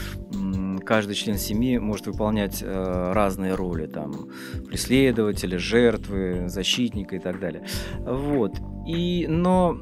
[0.85, 4.29] каждый член семьи может выполнять э, разные роли, там,
[4.67, 7.65] преследователя, жертвы, защитника и так далее.
[7.99, 8.53] Вот.
[8.87, 9.77] И, но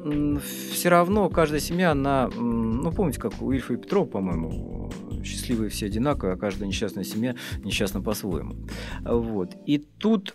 [0.72, 4.90] все равно каждая семья, она, ну, помните, как у Ильфа и Петрова, по-моему,
[5.26, 8.68] счастливые все одинаковые, а каждая несчастная семья несчастна по-своему.
[9.02, 9.56] Вот.
[9.66, 10.34] И тут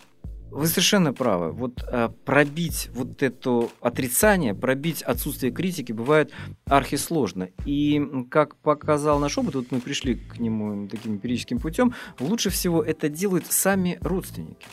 [0.51, 1.51] вы совершенно правы.
[1.51, 6.31] Вот э, пробить вот это отрицание, пробить отсутствие критики бывает
[6.65, 7.49] архисложно.
[7.65, 12.83] И как показал наш опыт, вот мы пришли к нему таким эмпирическим путем, лучше всего
[12.83, 14.67] это делают сами родственники.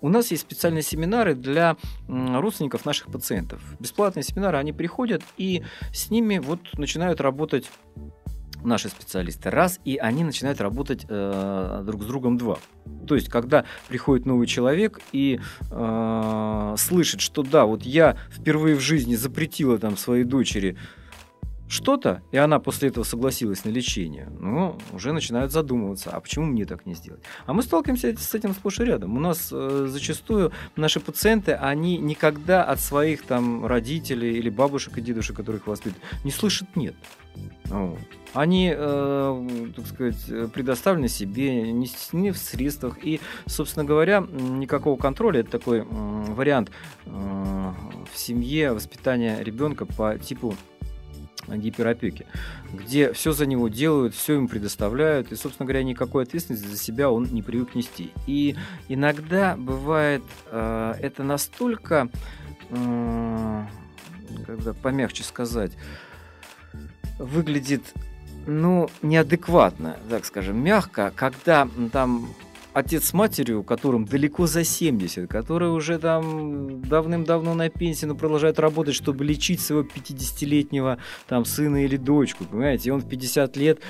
[0.00, 1.76] У нас есть специальные семинары для
[2.08, 3.60] родственников наших пациентов.
[3.78, 7.70] Бесплатные семинары, они приходят и с ними вот начинают работать
[8.66, 9.50] наши специалисты.
[9.50, 12.58] Раз, и они начинают работать э, друг с другом два.
[13.06, 18.80] То есть, когда приходит новый человек и э, слышит, что да, вот я впервые в
[18.80, 20.76] жизни запретила там своей дочери
[21.68, 26.64] что-то, и она после этого согласилась на лечение, ну, уже начинают задумываться, а почему мне
[26.64, 27.22] так не сделать?
[27.44, 29.16] А мы сталкиваемся с этим сплошь и рядом.
[29.16, 35.00] У нас э, зачастую наши пациенты, они никогда от своих там родителей или бабушек и
[35.00, 36.94] дедушек, которых воспитывают, не слышат «нет».
[38.32, 42.98] Они, э, так сказать, предоставлены себе не, не в средствах.
[43.02, 45.40] И, собственно говоря, никакого контроля.
[45.40, 46.70] Это такой э, вариант
[47.06, 50.54] э, в семье воспитания ребенка по типу
[51.48, 52.26] гиперопеки,
[52.72, 57.10] где все за него делают, все ему предоставляют, и, собственно говоря, никакой ответственности за себя
[57.10, 58.12] он не привык нести.
[58.26, 58.56] И
[58.88, 62.08] иногда бывает э, это настолько,
[62.70, 63.66] э,
[64.46, 65.72] когда помягче сказать,
[67.18, 67.82] выглядит
[68.46, 72.28] ну, неадекватно, так скажем, мягко, когда там
[72.76, 78.58] отец с матерью, которым далеко за 70, которые уже там давным-давно на пенсии, но продолжают
[78.58, 82.90] работать, чтобы лечить своего 50-летнего там сына или дочку, понимаете?
[82.90, 83.80] И он в 50 лет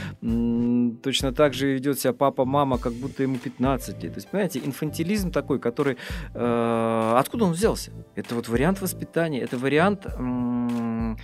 [1.02, 4.12] точно так же ведет себя папа, мама, как будто ему 15 лет.
[4.12, 5.96] То есть, понимаете, инфантилизм такой, который...
[6.34, 7.90] Э- откуда он взялся?
[8.14, 10.06] Это вот вариант воспитания, это вариант...
[10.06, 11.18] М-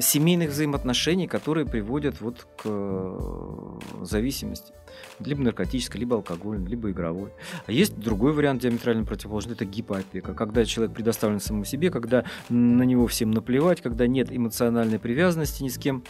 [0.00, 4.72] семейных взаимоотношений, которые приводят вот к э, зависимости
[5.20, 7.30] либо наркотической, либо алкогольной, либо игровой.
[7.66, 12.82] А есть другой вариант диаметрально противоположный, это гипоопека, когда человек предоставлен самому себе, когда на
[12.82, 16.04] него всем наплевать, когда нет эмоциональной привязанности ни с кем,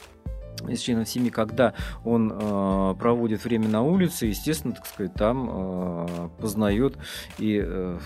[0.67, 1.75] из членов семьи, когда
[2.05, 6.97] он э, проводит время на улице, естественно, так сказать, там э, познает
[7.39, 7.99] и э,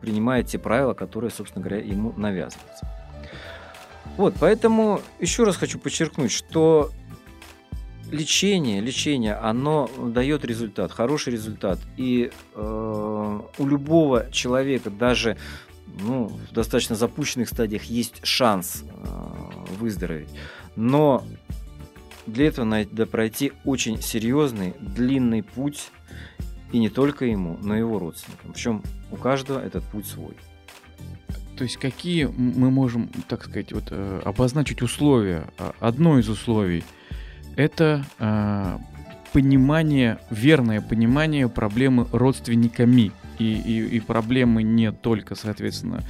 [0.00, 2.88] принимает те правила, которые, собственно говоря, ему навязываются.
[4.16, 6.90] Вот, поэтому еще раз хочу подчеркнуть, что
[8.10, 11.78] лечение, лечение, оно дает результат, хороший результат.
[11.96, 15.36] И э, у любого человека, даже
[16.00, 20.30] ну, в достаточно запущенных стадиях, есть шанс э, выздороветь.
[20.76, 21.24] Но
[22.26, 25.90] для этого надо пройти очень серьезный, длинный путь,
[26.72, 28.52] и не только ему, но и его родственникам.
[28.52, 30.36] Причем у каждого этот путь свой.
[31.60, 35.44] То есть какие мы можем, так сказать, вот, э, обозначить условия?
[35.58, 36.84] А, одно из условий–
[37.54, 38.78] это э,
[39.34, 43.12] понимание, верное понимание проблемы родственниками.
[43.38, 46.02] И, и, и проблемы не только, соответственно,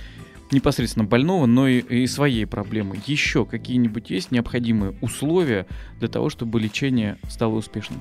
[0.53, 2.97] непосредственно больного, но и, и своей проблемы.
[3.07, 5.67] Еще какие-нибудь есть необходимые условия
[5.99, 8.01] для того, чтобы лечение стало успешным?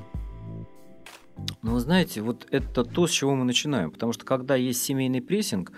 [1.62, 3.91] Ну, вы знаете, вот это то, с чего мы начинаем.
[3.91, 5.71] Потому что когда есть семейный прессинг,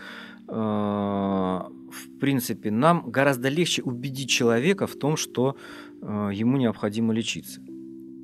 [0.47, 5.55] э, в принципе, нам гораздо легче убедить человека в том, что
[6.01, 7.61] Э, ему необходимо лечиться.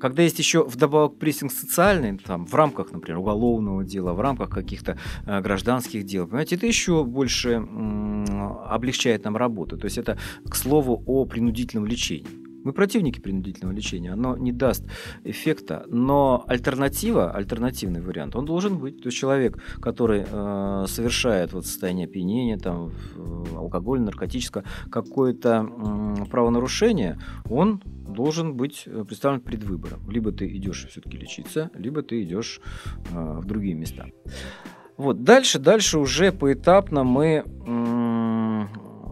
[0.00, 4.96] Когда есть еще вдобавок прессинг социальный, там, в рамках, например, уголовного дела, в рамках каких-то
[5.26, 8.24] э, гражданских дел, понимаете, это еще больше м-
[8.66, 9.76] облегчает нам работу.
[9.76, 12.47] То есть это, к слову, о принудительном лечении.
[12.64, 14.84] Мы противники принудительного лечения, оно не даст
[15.24, 19.02] эффекта, но альтернатива, альтернативный вариант, он должен быть.
[19.02, 22.92] То есть человек, который э, совершает вот состояние опьянения, там,
[23.54, 27.18] алкоголь, наркотическое, какое-то э, правонарушение,
[27.48, 30.08] он должен быть э, представлен перед выбором.
[30.10, 32.60] Либо ты идешь все-таки лечиться, либо ты идешь
[33.10, 34.06] э, в другие места.
[34.96, 37.44] Вот дальше, дальше уже поэтапно мы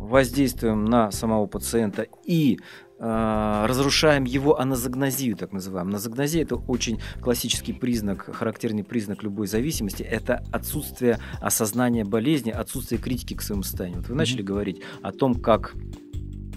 [0.07, 2.59] воздействуем на самого пациента и
[2.99, 5.93] разрушаем его аназогнозию, так называемую.
[5.93, 10.03] Аназогнозия– это очень классический признак, характерный признак любой зависимости.
[10.03, 13.99] Это отсутствие осознания болезни, отсутствие критики к своему состоянию.
[13.99, 14.19] Вот вы mm-hmm.
[14.19, 15.75] начали говорить о том, как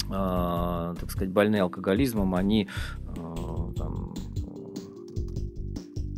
[0.09, 2.67] э, так сказать, больные алкоголизмом, они
[3.17, 4.13] э, там,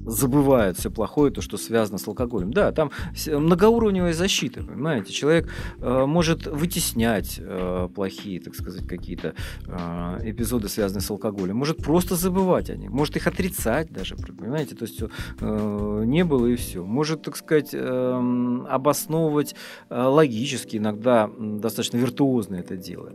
[0.06, 2.54] забывают все плохое, то, что связано с алкоголем.
[2.54, 2.92] Да, там
[3.28, 5.14] многоуровневая защита, понимаете.
[5.14, 9.34] Человек э, может вытеснять э, плохие, так сказать, какие-то
[9.68, 11.58] э, эпизоды, связанные с алкоголем.
[11.58, 12.90] Может просто забывать о них.
[12.90, 14.76] Может их отрицать даже, понимаете.
[14.76, 15.02] То есть
[15.40, 16.84] э, не было и все.
[16.84, 19.56] Может, так сказать, э, обосновывать
[19.90, 23.14] э, логически, иногда достаточно виртуозно это дело.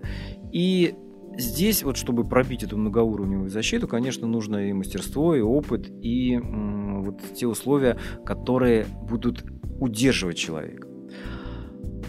[0.53, 0.94] И
[1.38, 7.20] Здесь вот, чтобы пробить эту многоуровневую защиту, конечно, нужно и мастерство, и опыт, и вот
[7.35, 9.44] те условия, которые будут
[9.79, 10.88] удерживать человека.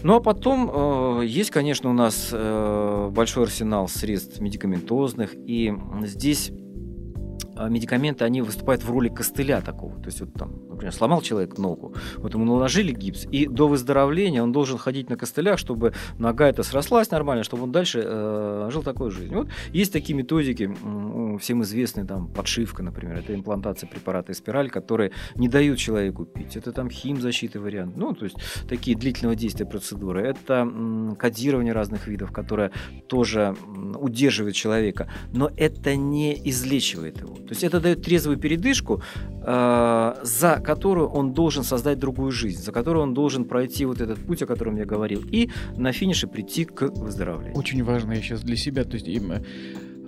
[0.02, 0.70] Ну а потом
[1.20, 6.52] э, есть, конечно, у нас э, большой арсенал средств медикаментозных, и здесь
[7.68, 9.94] медикаменты, они выступают в роли костыля такого.
[10.00, 14.42] То есть вот там например, сломал человек ногу, вот ему наложили гипс, и до выздоровления
[14.42, 18.82] он должен ходить на костылях, чтобы нога эта срослась нормально, чтобы он дальше э, жил
[18.84, 19.40] такой жизнью.
[19.40, 20.70] Вот есть такие методики,
[21.38, 26.56] всем известные, там, подшивка, например, это имплантация препарата и спираль, которые не дают человеку пить.
[26.56, 28.36] Это там химзащиты вариант, ну, то есть
[28.68, 30.22] такие длительного действия процедуры.
[30.22, 32.70] Это м, кодирование разных видов, которое
[33.08, 33.56] тоже
[33.96, 37.36] удерживает человека, но это не излечивает его.
[37.48, 39.02] То есть это дает трезвую передышку,
[39.42, 44.18] э, за которую он должен создать другую жизнь, за которую он должен пройти вот этот
[44.18, 47.56] путь, о котором я говорил, и на финише прийти к выздоровлению.
[47.56, 49.32] Очень важно я сейчас для себя, то есть им,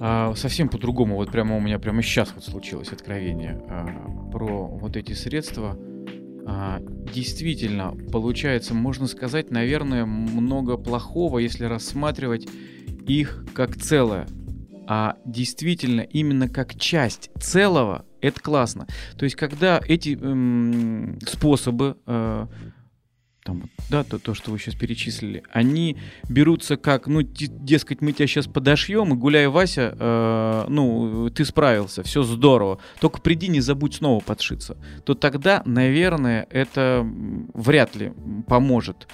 [0.01, 3.87] а, совсем по-другому, вот прямо у меня прямо сейчас вот случилось откровение а,
[4.31, 5.79] про вот эти средства.
[6.47, 6.81] А,
[7.15, 12.49] действительно, получается, можно сказать, наверное, много плохого, если рассматривать
[13.07, 14.27] их как целое.
[14.93, 18.89] А действительно, именно как часть целого, это классно.
[19.17, 22.47] То есть, когда эти эм, способы, э,
[23.45, 25.97] там, да, то, то, что вы сейчас перечислили, они
[26.29, 32.03] берутся как, ну, дескать, мы тебя сейчас подошьем, и гуляй, Вася, э, ну, ты справился,
[32.03, 34.77] все здорово, только приди, не забудь снова подшиться,
[35.07, 37.07] то тогда, наверное, это
[37.55, 38.13] вряд ли
[38.49, 39.07] поможет.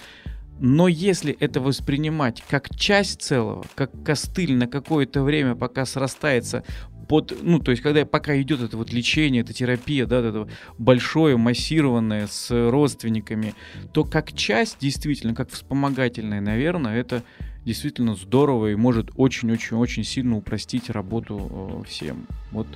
[0.59, 6.65] Но если это воспринимать как часть целого, как костыль на какое-то время, пока срастается
[7.09, 11.37] под, ну, то есть, когда пока идет это вот лечение, эта терапия, да, это большое,
[11.37, 13.55] массированное с родственниками,
[13.93, 17.23] то как часть, действительно, как вспомогательная, наверное, это
[17.65, 22.27] действительно здорово и может очень-очень-очень сильно упростить работу э, всем.
[22.53, 22.67] Вот,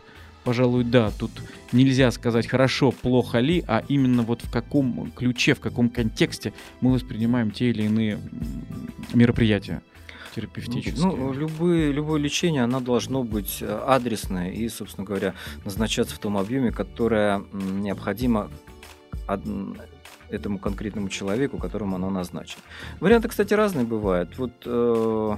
[0.44, 1.31] пожалуй, да, тут
[1.72, 6.92] нельзя сказать хорошо, плохо ли, а именно вот в каком ключе, в каком контексте мы
[6.92, 8.18] воспринимаем те или иные
[9.14, 9.83] мероприятия
[10.35, 11.05] терапевтические?
[11.05, 16.38] Ну, любые, любое лечение, оно должно быть э, адресное и, собственно говоря, назначаться в том
[16.38, 18.50] объеме, которое необходимо
[20.31, 22.62] этому конкретному человеку, которому оно назначено.
[23.01, 24.38] Варианты, кстати, разные бывают.
[24.38, 25.37] Вот э,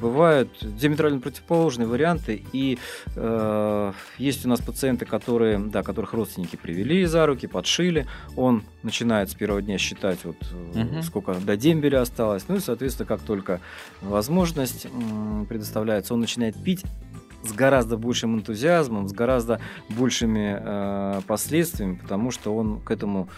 [0.00, 2.78] бывают диаметрально противоположные варианты, и
[3.16, 8.06] э, есть у нас пациенты, которые, да, которых родственники привели за руки, подшили.
[8.36, 10.36] Он начинает с первого дня считать, вот
[10.74, 11.02] угу.
[11.02, 12.44] сколько до дембеля осталось.
[12.48, 13.60] Ну и, соответственно, как только
[14.00, 16.84] возможность э, предоставляется, он начинает пить
[17.44, 23.28] с гораздо большим энтузиазмом, с гораздо большими э, последствиями, потому что он к этому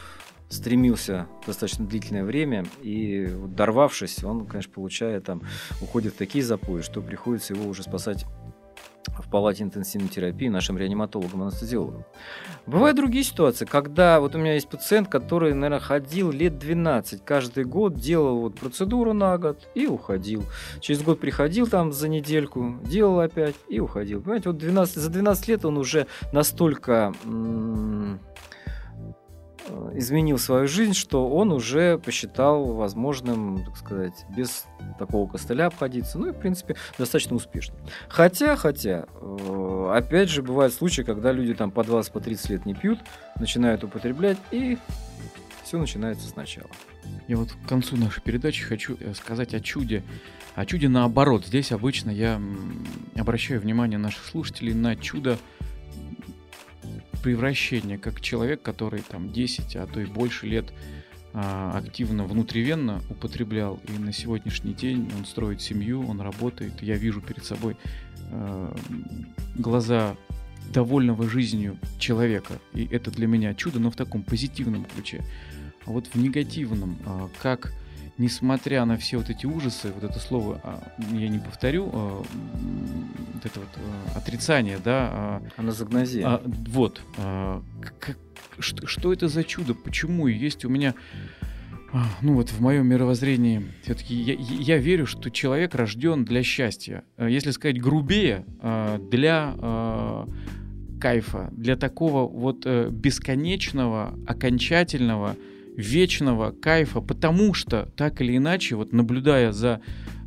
[0.48, 5.42] стремился достаточно длительное время, и дорвавшись, он, конечно, получает там,
[5.80, 8.26] уходит в такие запои, что приходится его уже спасать
[9.08, 12.04] в палате интенсивной терапии нашим реаниматологам анестезиологам.
[12.66, 17.64] Бывают другие ситуации, когда вот у меня есть пациент, который, наверное, ходил лет 12, каждый
[17.64, 20.44] год делал вот процедуру на год и уходил.
[20.80, 24.20] Через год приходил там за недельку, делал опять и уходил.
[24.20, 28.18] Понимаете, вот 12, за 12 лет он уже настолько м-
[29.94, 34.66] изменил свою жизнь, что он уже посчитал возможным, так сказать, без
[34.98, 36.18] такого костыля обходиться.
[36.18, 37.74] Ну и, в принципе, достаточно успешно.
[38.08, 42.66] Хотя, хотя, э, опять же, бывают случаи, когда люди там по 20, по 30 лет
[42.66, 42.98] не пьют,
[43.38, 44.78] начинают употреблять, и
[45.64, 46.70] все начинается сначала.
[47.26, 50.04] Я вот к концу нашей передачи хочу э, сказать о чуде.
[50.54, 51.44] О чуде наоборот.
[51.44, 52.40] Здесь обычно я
[53.16, 55.38] обращаю внимание наших слушателей на чудо
[57.26, 60.72] превращение, как человек, который там 10, а то и больше лет
[61.34, 67.20] а, активно внутривенно употреблял, и на сегодняшний день он строит семью, он работает, я вижу
[67.20, 67.76] перед собой
[68.30, 68.72] а,
[69.56, 70.14] глаза
[70.72, 75.24] довольного жизнью человека, и это для меня чудо, но в таком позитивном ключе.
[75.84, 77.72] А вот в негативном, а, как
[78.18, 82.22] несмотря на все вот эти ужасы, вот это слово а, я не повторю, а,
[83.34, 83.68] вот это вот
[84.14, 85.08] а, отрицание, да.
[85.12, 86.26] А, Аназагнозия.
[86.26, 87.00] А, вот.
[87.16, 88.16] Как,
[88.58, 89.74] что, что это за чудо?
[89.74, 90.94] Почему есть у меня
[92.20, 97.04] ну вот в моем мировоззрении все-таки я, я верю, что человек рожден для счастья.
[97.16, 98.44] Если сказать грубее,
[99.10, 100.26] для
[101.00, 105.36] кайфа, для такого вот э, бесконечного, окончательного,
[105.76, 109.80] вечного кайфа, потому что так или иначе, вот наблюдая за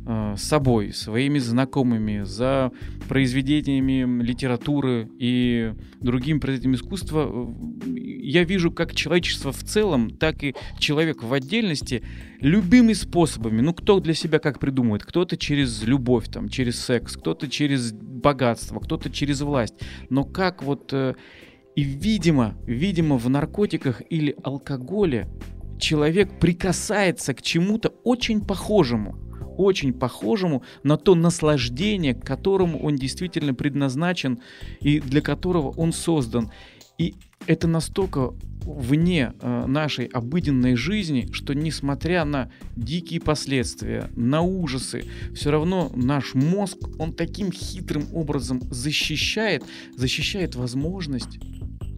[0.06, 2.70] э, собой, своими знакомыми, за
[3.08, 10.54] произведениями литературы и другими произведениями искусства, э, я вижу как человечество в целом, так и
[10.78, 12.02] человек в отдельности
[12.40, 13.60] любыми способами.
[13.60, 15.04] Ну, кто для себя как придумывает?
[15.04, 19.74] Кто-то через любовь, там, через секс, кто-то через богатство, кто-то через власть.
[20.10, 20.92] Но как вот...
[20.92, 21.14] Э,
[21.76, 25.28] и, видимо, видимо, в наркотиках или алкоголе
[25.78, 33.54] человек прикасается к чему-то очень похожему очень похожему на то наслаждение, к которому он действительно
[33.54, 34.40] предназначен
[34.80, 36.50] и для которого он создан.
[37.00, 37.14] И
[37.46, 45.50] это настолько вне э, нашей обыденной жизни, что несмотря на дикие последствия, на ужасы, все
[45.50, 49.64] равно наш мозг, он таким хитрым образом защищает,
[49.96, 51.38] защищает возможность,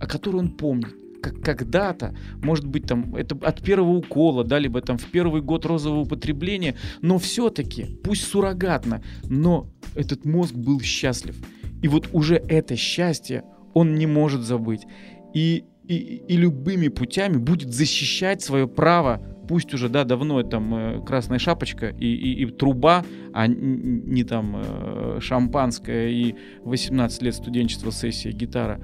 [0.01, 4.81] о которой он помнит как когда-то, может быть, там, это от первого укола, да, либо
[4.81, 11.37] там в первый год розового употребления, но все-таки, пусть суррогатно, но этот мозг был счастлив.
[11.81, 13.45] И вот уже это счастье
[13.75, 14.87] он не может забыть.
[15.35, 21.05] И, и, и любыми путями будет защищать свое право пусть уже, да, давно там э,
[21.05, 27.93] красная шапочка и, и, и труба, а не, там э, шампанское и 18 лет студенчества,
[27.93, 28.81] сессия, гитара.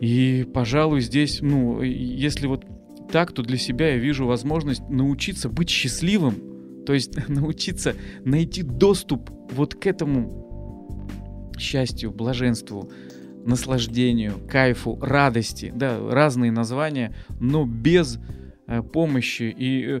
[0.00, 2.64] И, пожалуй, здесь, ну, если вот
[3.10, 7.94] так, то для себя я вижу возможность научиться быть счастливым, то есть научиться
[8.24, 12.92] найти доступ вот к этому счастью, блаженству,
[13.48, 18.18] наслаждению, кайфу, радости, да, разные названия, но без
[18.70, 19.54] Э, помощи.
[19.56, 20.00] И, э,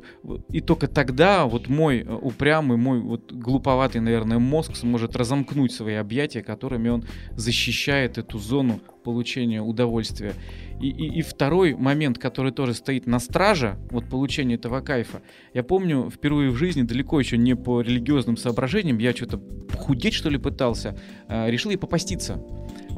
[0.52, 5.94] и только тогда вот мой э, упрямый, мой вот глуповатый, наверное, мозг сможет разомкнуть свои
[5.94, 10.34] объятия, которыми он защищает эту зону получения удовольствия.
[10.82, 15.22] И, и, и второй момент, который тоже стоит на страже, вот получения этого кайфа.
[15.54, 19.40] Я помню, впервые в жизни, далеко еще не по религиозным соображениям, я что-то
[19.78, 20.94] худеть, что ли, пытался,
[21.26, 22.44] решил и попаститься.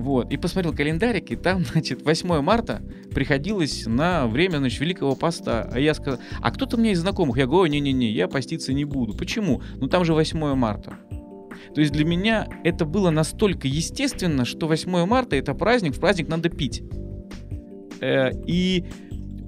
[0.01, 2.82] Вот, и посмотрел календарик, и там, значит, 8 марта
[3.14, 5.68] приходилось на время, значит, Великого Поста.
[5.70, 9.14] А я сказал, а кто-то меня из знакомых, я говорю, не-не-не, я поститься не буду.
[9.14, 9.62] Почему?
[9.76, 10.96] Ну там же 8 марта.
[11.74, 16.28] То есть для меня это было настолько естественно, что 8 марта это праздник, в праздник
[16.28, 16.82] надо пить.
[18.01, 18.86] Э, и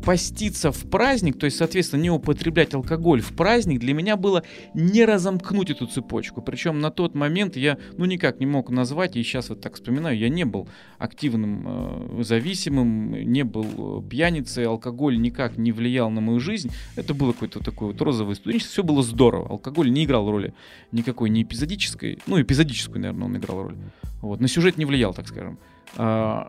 [0.05, 4.43] поститься в праздник, то есть, соответственно, не употреблять алкоголь в праздник, для меня было
[4.75, 6.43] не разомкнуть эту цепочку.
[6.43, 10.19] Причем на тот момент я, ну, никак не мог назвать, и сейчас вот так вспоминаю,
[10.19, 16.21] я не был активным э, зависимым, не был э, пьяницей, алкоголь никак не влиял на
[16.21, 16.71] мою жизнь.
[16.97, 19.49] Это было какое-то такое вот розовое студенчество, все было здорово.
[19.51, 20.55] Алкоголь не играл роли
[20.91, 23.77] никакой, не эпизодической, ну, эпизодическую, наверное, он играл роль.
[24.21, 25.59] Вот, на сюжет не влиял, так скажем.
[25.97, 26.47] А,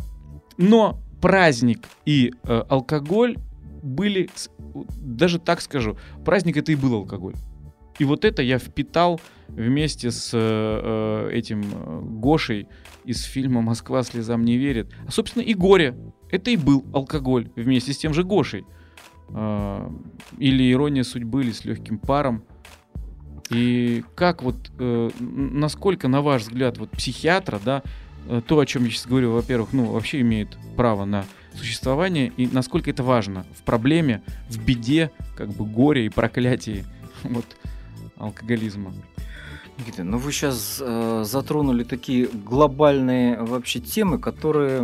[0.57, 3.38] но праздник и э, алкоголь
[3.82, 4.30] были,
[4.99, 7.36] даже так скажу, праздник это и был алкоголь.
[7.97, 12.67] И вот это я впитал вместе с э, э этим э, Гошей
[13.05, 14.91] из фильма «Москва слезам не верит».
[15.07, 15.95] А, собственно, и горе.
[16.30, 18.65] Это и был алкоголь вместе с тем же Гошей.
[19.30, 19.89] Э,
[20.39, 22.43] или «Ирония судьбы» или «С легким паром».
[23.49, 27.82] И как вот, э, насколько, на ваш взгляд, вот психиатра, да,
[28.47, 32.89] то, о чем я сейчас говорю, во-первых, ну, вообще имеет право на существование, и насколько
[32.89, 36.86] это важно в проблеме, в беде, как бы горе и проклятии
[37.24, 37.45] вот,
[38.17, 38.93] алкоголизма.
[39.78, 44.82] Никита, ну вы сейчас э, затронули такие глобальные вообще темы, которые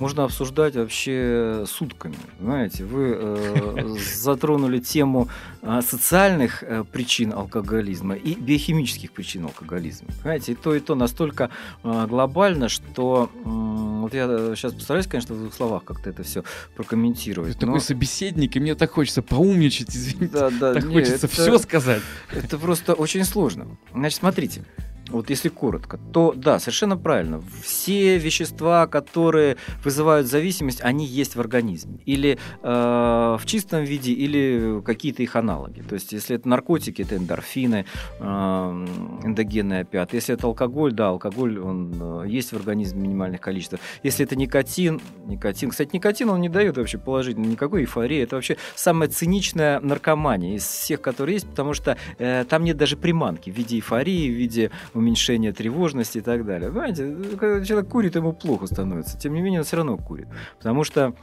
[0.00, 2.16] можно обсуждать вообще сутками.
[2.40, 5.28] Знаете, вы э, затронули тему
[5.62, 10.08] э, социальных э, причин алкоголизма и биохимических причин алкоголизма.
[10.22, 11.50] Понимаете, и то, и то настолько
[11.82, 14.26] э, глобально, что э, вот я
[14.56, 16.44] сейчас постараюсь, конечно, в двух словах как-то это все
[16.76, 17.58] прокомментировать.
[17.58, 17.72] Ты но...
[17.72, 20.32] такой собеседник, и мне так хочется поумничать, извините.
[20.32, 22.02] Да, да, так не, хочется это, все сказать.
[22.32, 23.66] Это просто очень сложно.
[23.92, 24.64] Значит, смотрите
[25.10, 27.42] вот если коротко, то да, совершенно правильно.
[27.62, 31.98] Все вещества, которые вызывают зависимость, они есть в организме.
[32.06, 35.82] Или э, в чистом виде, или какие-то их аналоги.
[35.82, 37.86] То есть, если это наркотики, это эндорфины,
[38.18, 40.16] э, эндогенные опиаты.
[40.16, 43.80] Если это алкоголь, да, алкоголь, он э, есть в организме в минимальных количествах.
[44.02, 45.70] Если это никотин, никотин.
[45.70, 48.22] Кстати, никотин, он не дает вообще положительно никакой эйфории.
[48.22, 52.96] Это вообще самая циничная наркомания из всех, которые есть, потому что э, там нет даже
[52.96, 54.70] приманки в виде эйфории, в виде
[55.00, 56.70] уменьшение тревожности и так далее.
[56.70, 59.18] Понимаете, когда человек курит, ему плохо становится.
[59.18, 60.28] Тем не менее, он все равно курит.
[60.58, 61.14] Потому что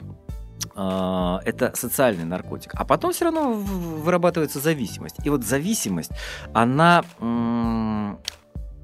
[0.76, 2.72] а, это социальный наркотик.
[2.76, 5.16] А потом все равно вырабатывается зависимость.
[5.24, 6.12] И вот зависимость,
[6.54, 7.04] она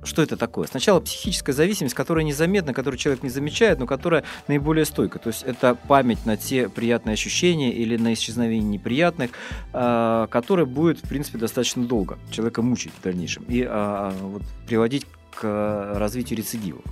[0.06, 0.68] что это такое?
[0.68, 5.20] Сначала психическая зависимость, которая незаметна, которую человек не замечает, но которая наиболее стойка.
[5.20, 9.32] То есть это память на те приятные ощущения или на исчезновение неприятных,
[9.74, 15.06] э, которая будет, в принципе, достаточно долго человека мучить в дальнейшем и э, вот, приводить
[15.36, 16.84] к развитию рецидивов.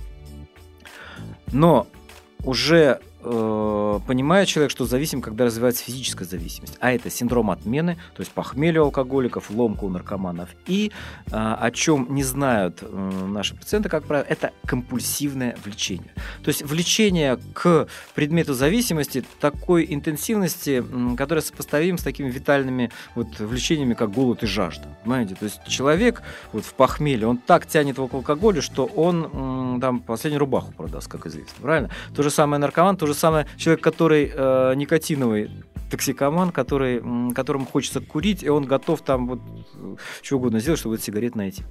[1.52, 1.86] Но
[2.44, 6.76] уже э, понимает человек, что зависим, когда развивается физическая зависимость.
[6.80, 10.50] А это синдром отмены, то есть похмелье у алкоголиков, ломка у наркоманов.
[10.66, 10.92] И
[11.26, 16.12] э, о чем не знают э, наши пациенты, как правило, это компульсивное влечение.
[16.42, 20.84] То есть влечение к предмету зависимости такой интенсивности,
[21.16, 24.88] которая сопоставим с такими витальными вот, влечениями, как голод и жажда.
[25.04, 25.34] Понимаете?
[25.34, 30.00] То есть человек вот, в похмелье, он так тянет его к алкоголю, что он там
[30.00, 31.54] последнюю рубаху продаст, как известно.
[31.60, 31.90] Правильно?
[32.14, 35.50] То же самое наркоман, то же самое человек, который э, никотиновый
[35.90, 37.02] токсикоман, который,
[37.34, 39.40] которому хочется курить, и он готов там вот
[40.22, 41.64] что угодно сделать, чтобы эту сигарет найти.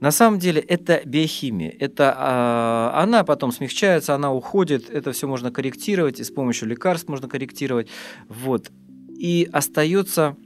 [0.00, 1.74] На самом деле это биохимия.
[1.78, 7.08] Это, а, она потом смягчается, она уходит, это все можно корректировать, и с помощью лекарств
[7.08, 7.88] можно корректировать.
[8.28, 8.70] Вот.
[9.18, 10.36] И остается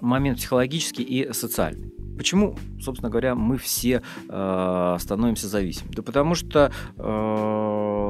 [0.00, 1.92] момент психологический и социальный.
[2.18, 5.94] Почему, собственно говоря, мы все э, становимся зависимыми?
[5.94, 7.02] Да потому что э,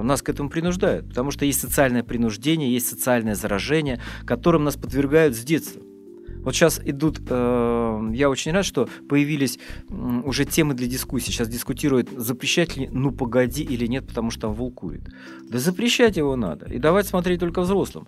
[0.03, 1.09] нас к этому принуждают.
[1.09, 5.83] Потому что есть социальное принуждение, есть социальное заражение, которым нас подвергают с детства.
[6.45, 9.59] Вот сейчас идут, э, я очень рад, что появились
[9.89, 11.31] э, уже темы для дискуссии.
[11.31, 15.03] Сейчас дискутируют, запрещать ли «Ну погоди» или нет, потому что там волкует.
[15.49, 16.67] Да запрещать его надо.
[16.67, 18.07] И давать смотреть только взрослым.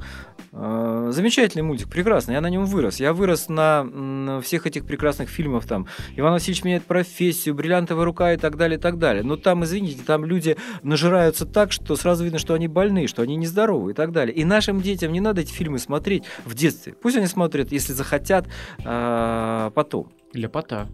[0.52, 2.34] Э, замечательный мультик, прекрасный.
[2.34, 3.00] Я на нем вырос.
[3.00, 5.66] Я вырос на, на всех этих прекрасных фильмах.
[5.66, 9.22] Там «Иван Васильевич меняет профессию», «Бриллиантовая рука» и так далее, и так далее.
[9.22, 13.36] Но там, извините, там люди нажираются так, что сразу видно, что они больны, что они
[13.36, 14.34] нездоровы и так далее.
[14.34, 16.94] И нашим детям не надо эти фильмы смотреть в детстве.
[16.94, 18.46] Пусть они смотрят, если захотят хотят
[18.84, 20.08] э, потом.
[20.32, 20.88] Лепота.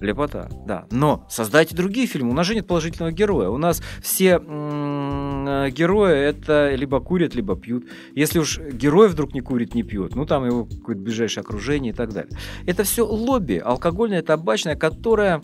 [0.00, 0.86] Лепота, да.
[0.90, 2.30] Но создайте другие фильмы.
[2.30, 3.48] У нас же нет положительного героя.
[3.50, 7.86] У нас все м- герои это либо курят, либо пьют.
[8.16, 11.96] Если уж герой вдруг не курит, не пьет, ну там его какое-то ближайшее окружение и
[11.96, 12.36] так далее.
[12.66, 15.40] Это все лобби, алкогольное, табачное, которое,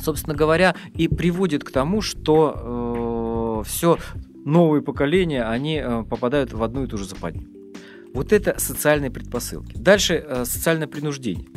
[0.00, 3.98] собственно говоря, и приводит к тому, что э, все
[4.44, 7.55] новые поколения, они э, попадают в одну и ту же западню.
[8.16, 9.76] Вот это социальные предпосылки.
[9.76, 11.48] Дальше э, социальное принуждение.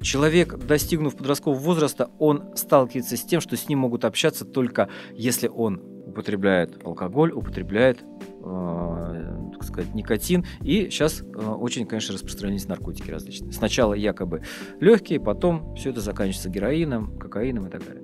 [0.00, 5.46] Человек, достигнув подросткового возраста, он сталкивается с тем, что с ним могут общаться только если
[5.46, 10.44] он употребляет алкоголь, употребляет, э, так сказать, никотин.
[10.62, 13.52] И сейчас э, очень, конечно, распространились наркотики различные.
[13.52, 14.42] Сначала якобы
[14.80, 18.02] легкие, потом все это заканчивается героином, кокаином и так далее.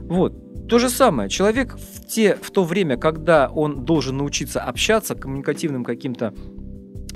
[0.00, 0.68] Вот.
[0.68, 1.28] То же самое.
[1.28, 6.32] Человек в, те, в то время, когда он должен научиться общаться коммуникативным каким-то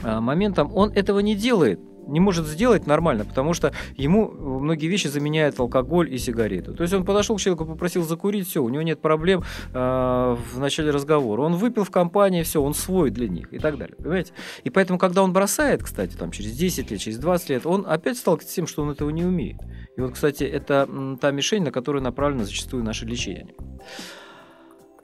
[0.03, 1.80] а, моментом, он этого не делает
[2.11, 6.72] не может сделать нормально, потому что ему многие вещи заменяют алкоголь и сигареты.
[6.72, 9.42] То есть он подошел к человеку, попросил закурить, все, у него нет проблем
[9.72, 11.42] э, в начале разговора.
[11.42, 13.96] Он выпил в компании, все, он свой для них и так далее.
[13.96, 14.32] Понимаете?
[14.64, 18.18] И поэтому, когда он бросает, кстати, там через 10 лет, через 20 лет, он опять
[18.18, 19.61] сталкивается с тем, что он этого не умеет.
[19.96, 20.88] И вот, кстати, это
[21.20, 23.55] та мишень, на которую направлено зачастую наше лечение.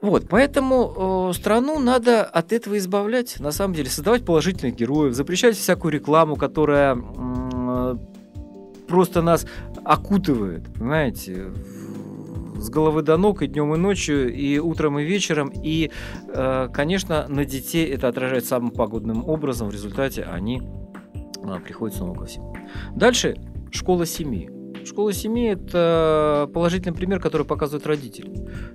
[0.02, 5.56] Вот, поэтому э, страну надо от этого избавлять, на самом деле, создавать положительных героев, запрещать
[5.56, 7.96] всякую рекламу, которая э,
[8.86, 9.46] просто нас
[9.84, 11.52] окутывает, понимаете,
[12.58, 15.52] с головы до ног и днем и ночью, и утром и вечером.
[15.62, 15.90] И,
[16.28, 19.68] э, конечно, на детей это отражает самым погодным образом.
[19.68, 20.62] В результате они
[21.42, 22.56] э, приходят снова ко всему.
[22.94, 23.36] Дальше
[23.70, 24.55] школа семьи.
[24.86, 28.30] Школа семьи– это положительный пример, который показывают родители.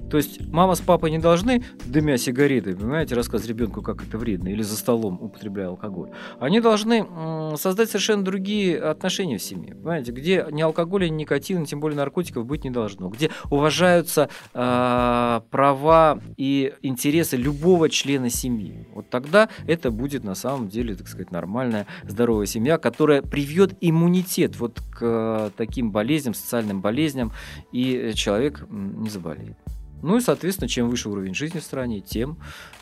[0.09, 4.49] То есть мама с папой не должны, дымя сигареты, понимаете, рассказывать ребенку, как это вредно,
[4.49, 6.09] или за столом употребляя алкоголь.
[6.39, 7.07] Они должны
[7.55, 12.45] создать совершенно другие отношения в семье, понимаете, где ни алкоголя, ни никотина, тем более наркотиков
[12.45, 18.87] быть не должно, где уважаются э, права и интересы любого члена семьи.
[18.93, 24.57] Вот тогда это будет на самом деле, так сказать, нормальная, здоровая семья, которая привьет иммунитет
[24.59, 26.00] вот к таким болезням,
[26.33, 27.31] социальным болезням,
[27.71, 29.57] и человек не заболеет.
[30.01, 32.37] Ну и, соответственно, чем выше уровень жизни в стране, тем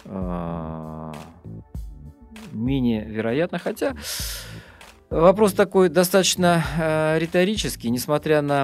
[0.05, 1.13] э,
[2.53, 3.59] менее вероятно.
[3.59, 3.95] Хотя
[5.09, 8.63] вопрос такой достаточно э, риторический, несмотря на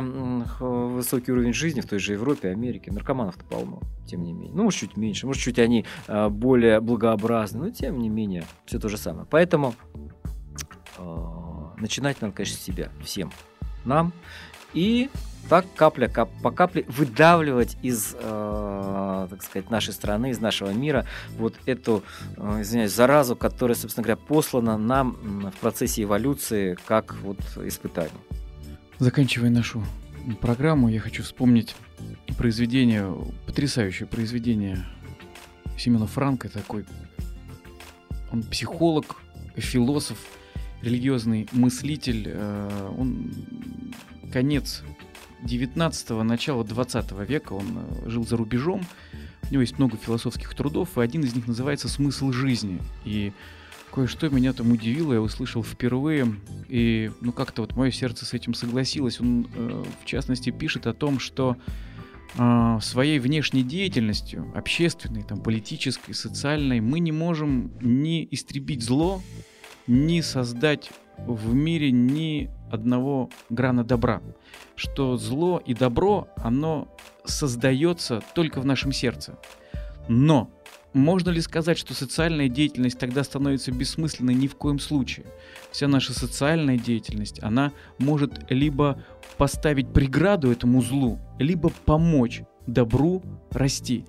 [0.60, 4.56] э, высокий уровень жизни в той же Европе, Америке, наркоманов-то полно, тем не менее.
[4.56, 8.80] Ну, может, чуть меньше, может, чуть они э, более благообразны, но тем не менее, все
[8.80, 9.28] то же самое.
[9.30, 9.76] Поэтому
[10.98, 11.02] э,
[11.78, 13.32] начинать надо, конечно, с себя, всем
[13.86, 14.14] нам.
[14.74, 15.10] И
[15.50, 21.06] так капля кап, по капле выдавливать из, э, так сказать, нашей страны, из нашего мира
[21.38, 22.04] вот эту,
[22.38, 28.12] э, извиняюсь, заразу, которая, собственно говоря, послана нам в процессе эволюции как вот испытание.
[28.98, 29.84] Заканчивая нашу
[30.42, 31.76] программу, я хочу вспомнить
[32.38, 33.14] произведение,
[33.46, 34.86] потрясающее произведение
[35.78, 36.86] Семена Франка, такой,
[38.32, 39.18] он психолог,
[39.56, 40.18] философ,
[40.82, 43.32] религиозный мыслитель, э, он
[44.32, 44.84] конец
[45.44, 48.86] 19-го, начало 20 века, он э, жил за рубежом,
[49.50, 52.82] у него есть много философских трудов, и один из них называется «Смысл жизни».
[53.04, 53.32] И
[53.94, 56.36] кое-что меня там удивило, я услышал впервые,
[56.68, 59.22] и ну как-то вот мое сердце с этим согласилось.
[59.22, 61.58] Он, э, в частности, пишет о том, что
[62.82, 69.22] своей внешней деятельностью, общественной, там, политической, социальной, мы не можем ни истребить зло,
[69.88, 74.22] ни создать в мире ни одного грана добра.
[74.76, 76.88] Что зло и добро, оно
[77.24, 79.38] создается только в нашем сердце.
[80.08, 80.50] Но
[80.94, 85.26] можно ли сказать, что социальная деятельность тогда становится бессмысленной ни в коем случае?
[85.72, 89.04] Вся наша социальная деятельность, она может либо
[89.38, 93.22] поставить преграду этому злу, либо помочь добру
[93.52, 94.06] расти.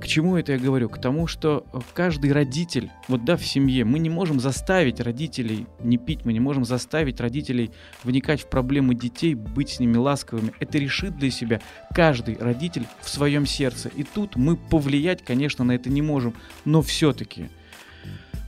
[0.00, 0.88] К чему это я говорю?
[0.88, 5.66] К тому, что э, каждый родитель, вот да, в семье, мы не можем заставить родителей
[5.80, 7.72] не пить, мы не можем заставить родителей
[8.04, 10.52] вникать в проблемы детей, быть с ними ласковыми.
[10.60, 11.60] Это решит для себя
[11.92, 13.88] каждый родитель в своем сердце.
[13.88, 16.34] И тут мы повлиять, конечно, на это не можем.
[16.64, 17.48] Но все-таки,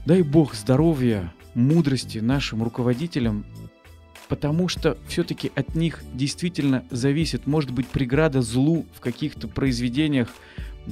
[0.05, 3.45] дай бог здоровья, мудрости нашим руководителям,
[4.29, 10.29] потому что все-таки от них действительно зависит, может быть, преграда злу в каких-то произведениях,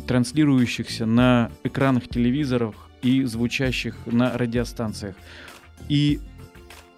[0.07, 5.15] транслирующихся на экранах телевизоров и звучащих на радиостанциях.
[5.87, 6.19] И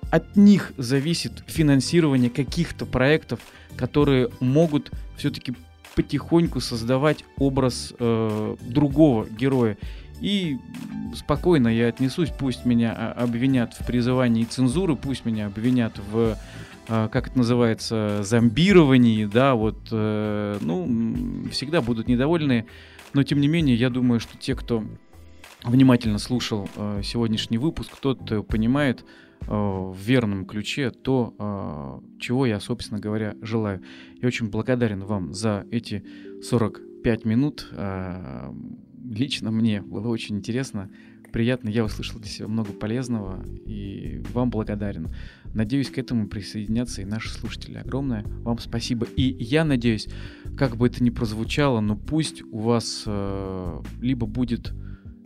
[0.09, 3.39] от них зависит финансирование каких-то проектов,
[3.77, 5.53] которые могут все-таки
[5.95, 9.77] потихоньку создавать образ э, другого героя.
[10.19, 10.57] И
[11.15, 16.37] спокойно я отнесусь, пусть меня а, обвинят в призывании цензуры, пусть меня обвинят в
[16.87, 22.65] как это называется, зомбировании, да, вот, э, ну, всегда будут недовольны
[23.13, 24.83] но тем не менее, я думаю, что те, кто
[25.63, 29.03] внимательно слушал э, сегодняшний выпуск, тот э, понимает
[29.41, 33.81] э, в верном ключе то, э, чего я, собственно говоря, желаю.
[34.21, 36.03] Я очень благодарен вам за эти
[36.41, 37.67] 45 минут.
[37.71, 38.51] Э,
[39.03, 40.89] лично мне было очень интересно
[41.31, 41.69] приятно.
[41.69, 45.09] Я услышал для себя много полезного и вам благодарен.
[45.53, 47.77] Надеюсь, к этому присоединятся и наши слушатели.
[47.77, 49.05] Огромное вам спасибо.
[49.15, 50.07] И я надеюсь,
[50.57, 54.73] как бы это ни прозвучало, но пусть у вас э, либо будет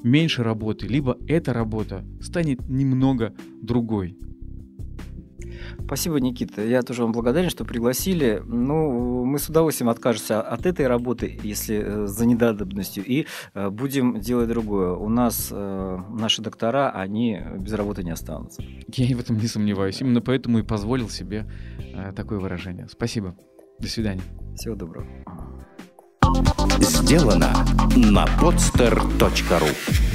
[0.04, 4.18] меньше работы, либо эта работа станет немного другой.
[5.86, 6.64] Спасибо, Никита.
[6.64, 8.42] Я тоже вам благодарен, что пригласили.
[8.46, 14.20] Ну, мы с удовольствием откажемся от этой работы, если э, за недадобностью, и э, будем
[14.20, 14.94] делать другое.
[14.94, 18.64] У нас э, наши доктора, они без работы не останутся.
[18.94, 20.02] Я и в этом не сомневаюсь.
[20.02, 21.46] Именно поэтому и позволил себе
[22.16, 22.88] такое выражение.
[22.90, 23.36] Спасибо.
[23.80, 24.24] До свидания.
[24.56, 25.06] Всего доброго.
[26.80, 27.54] Сделано
[27.96, 30.15] на podster.ru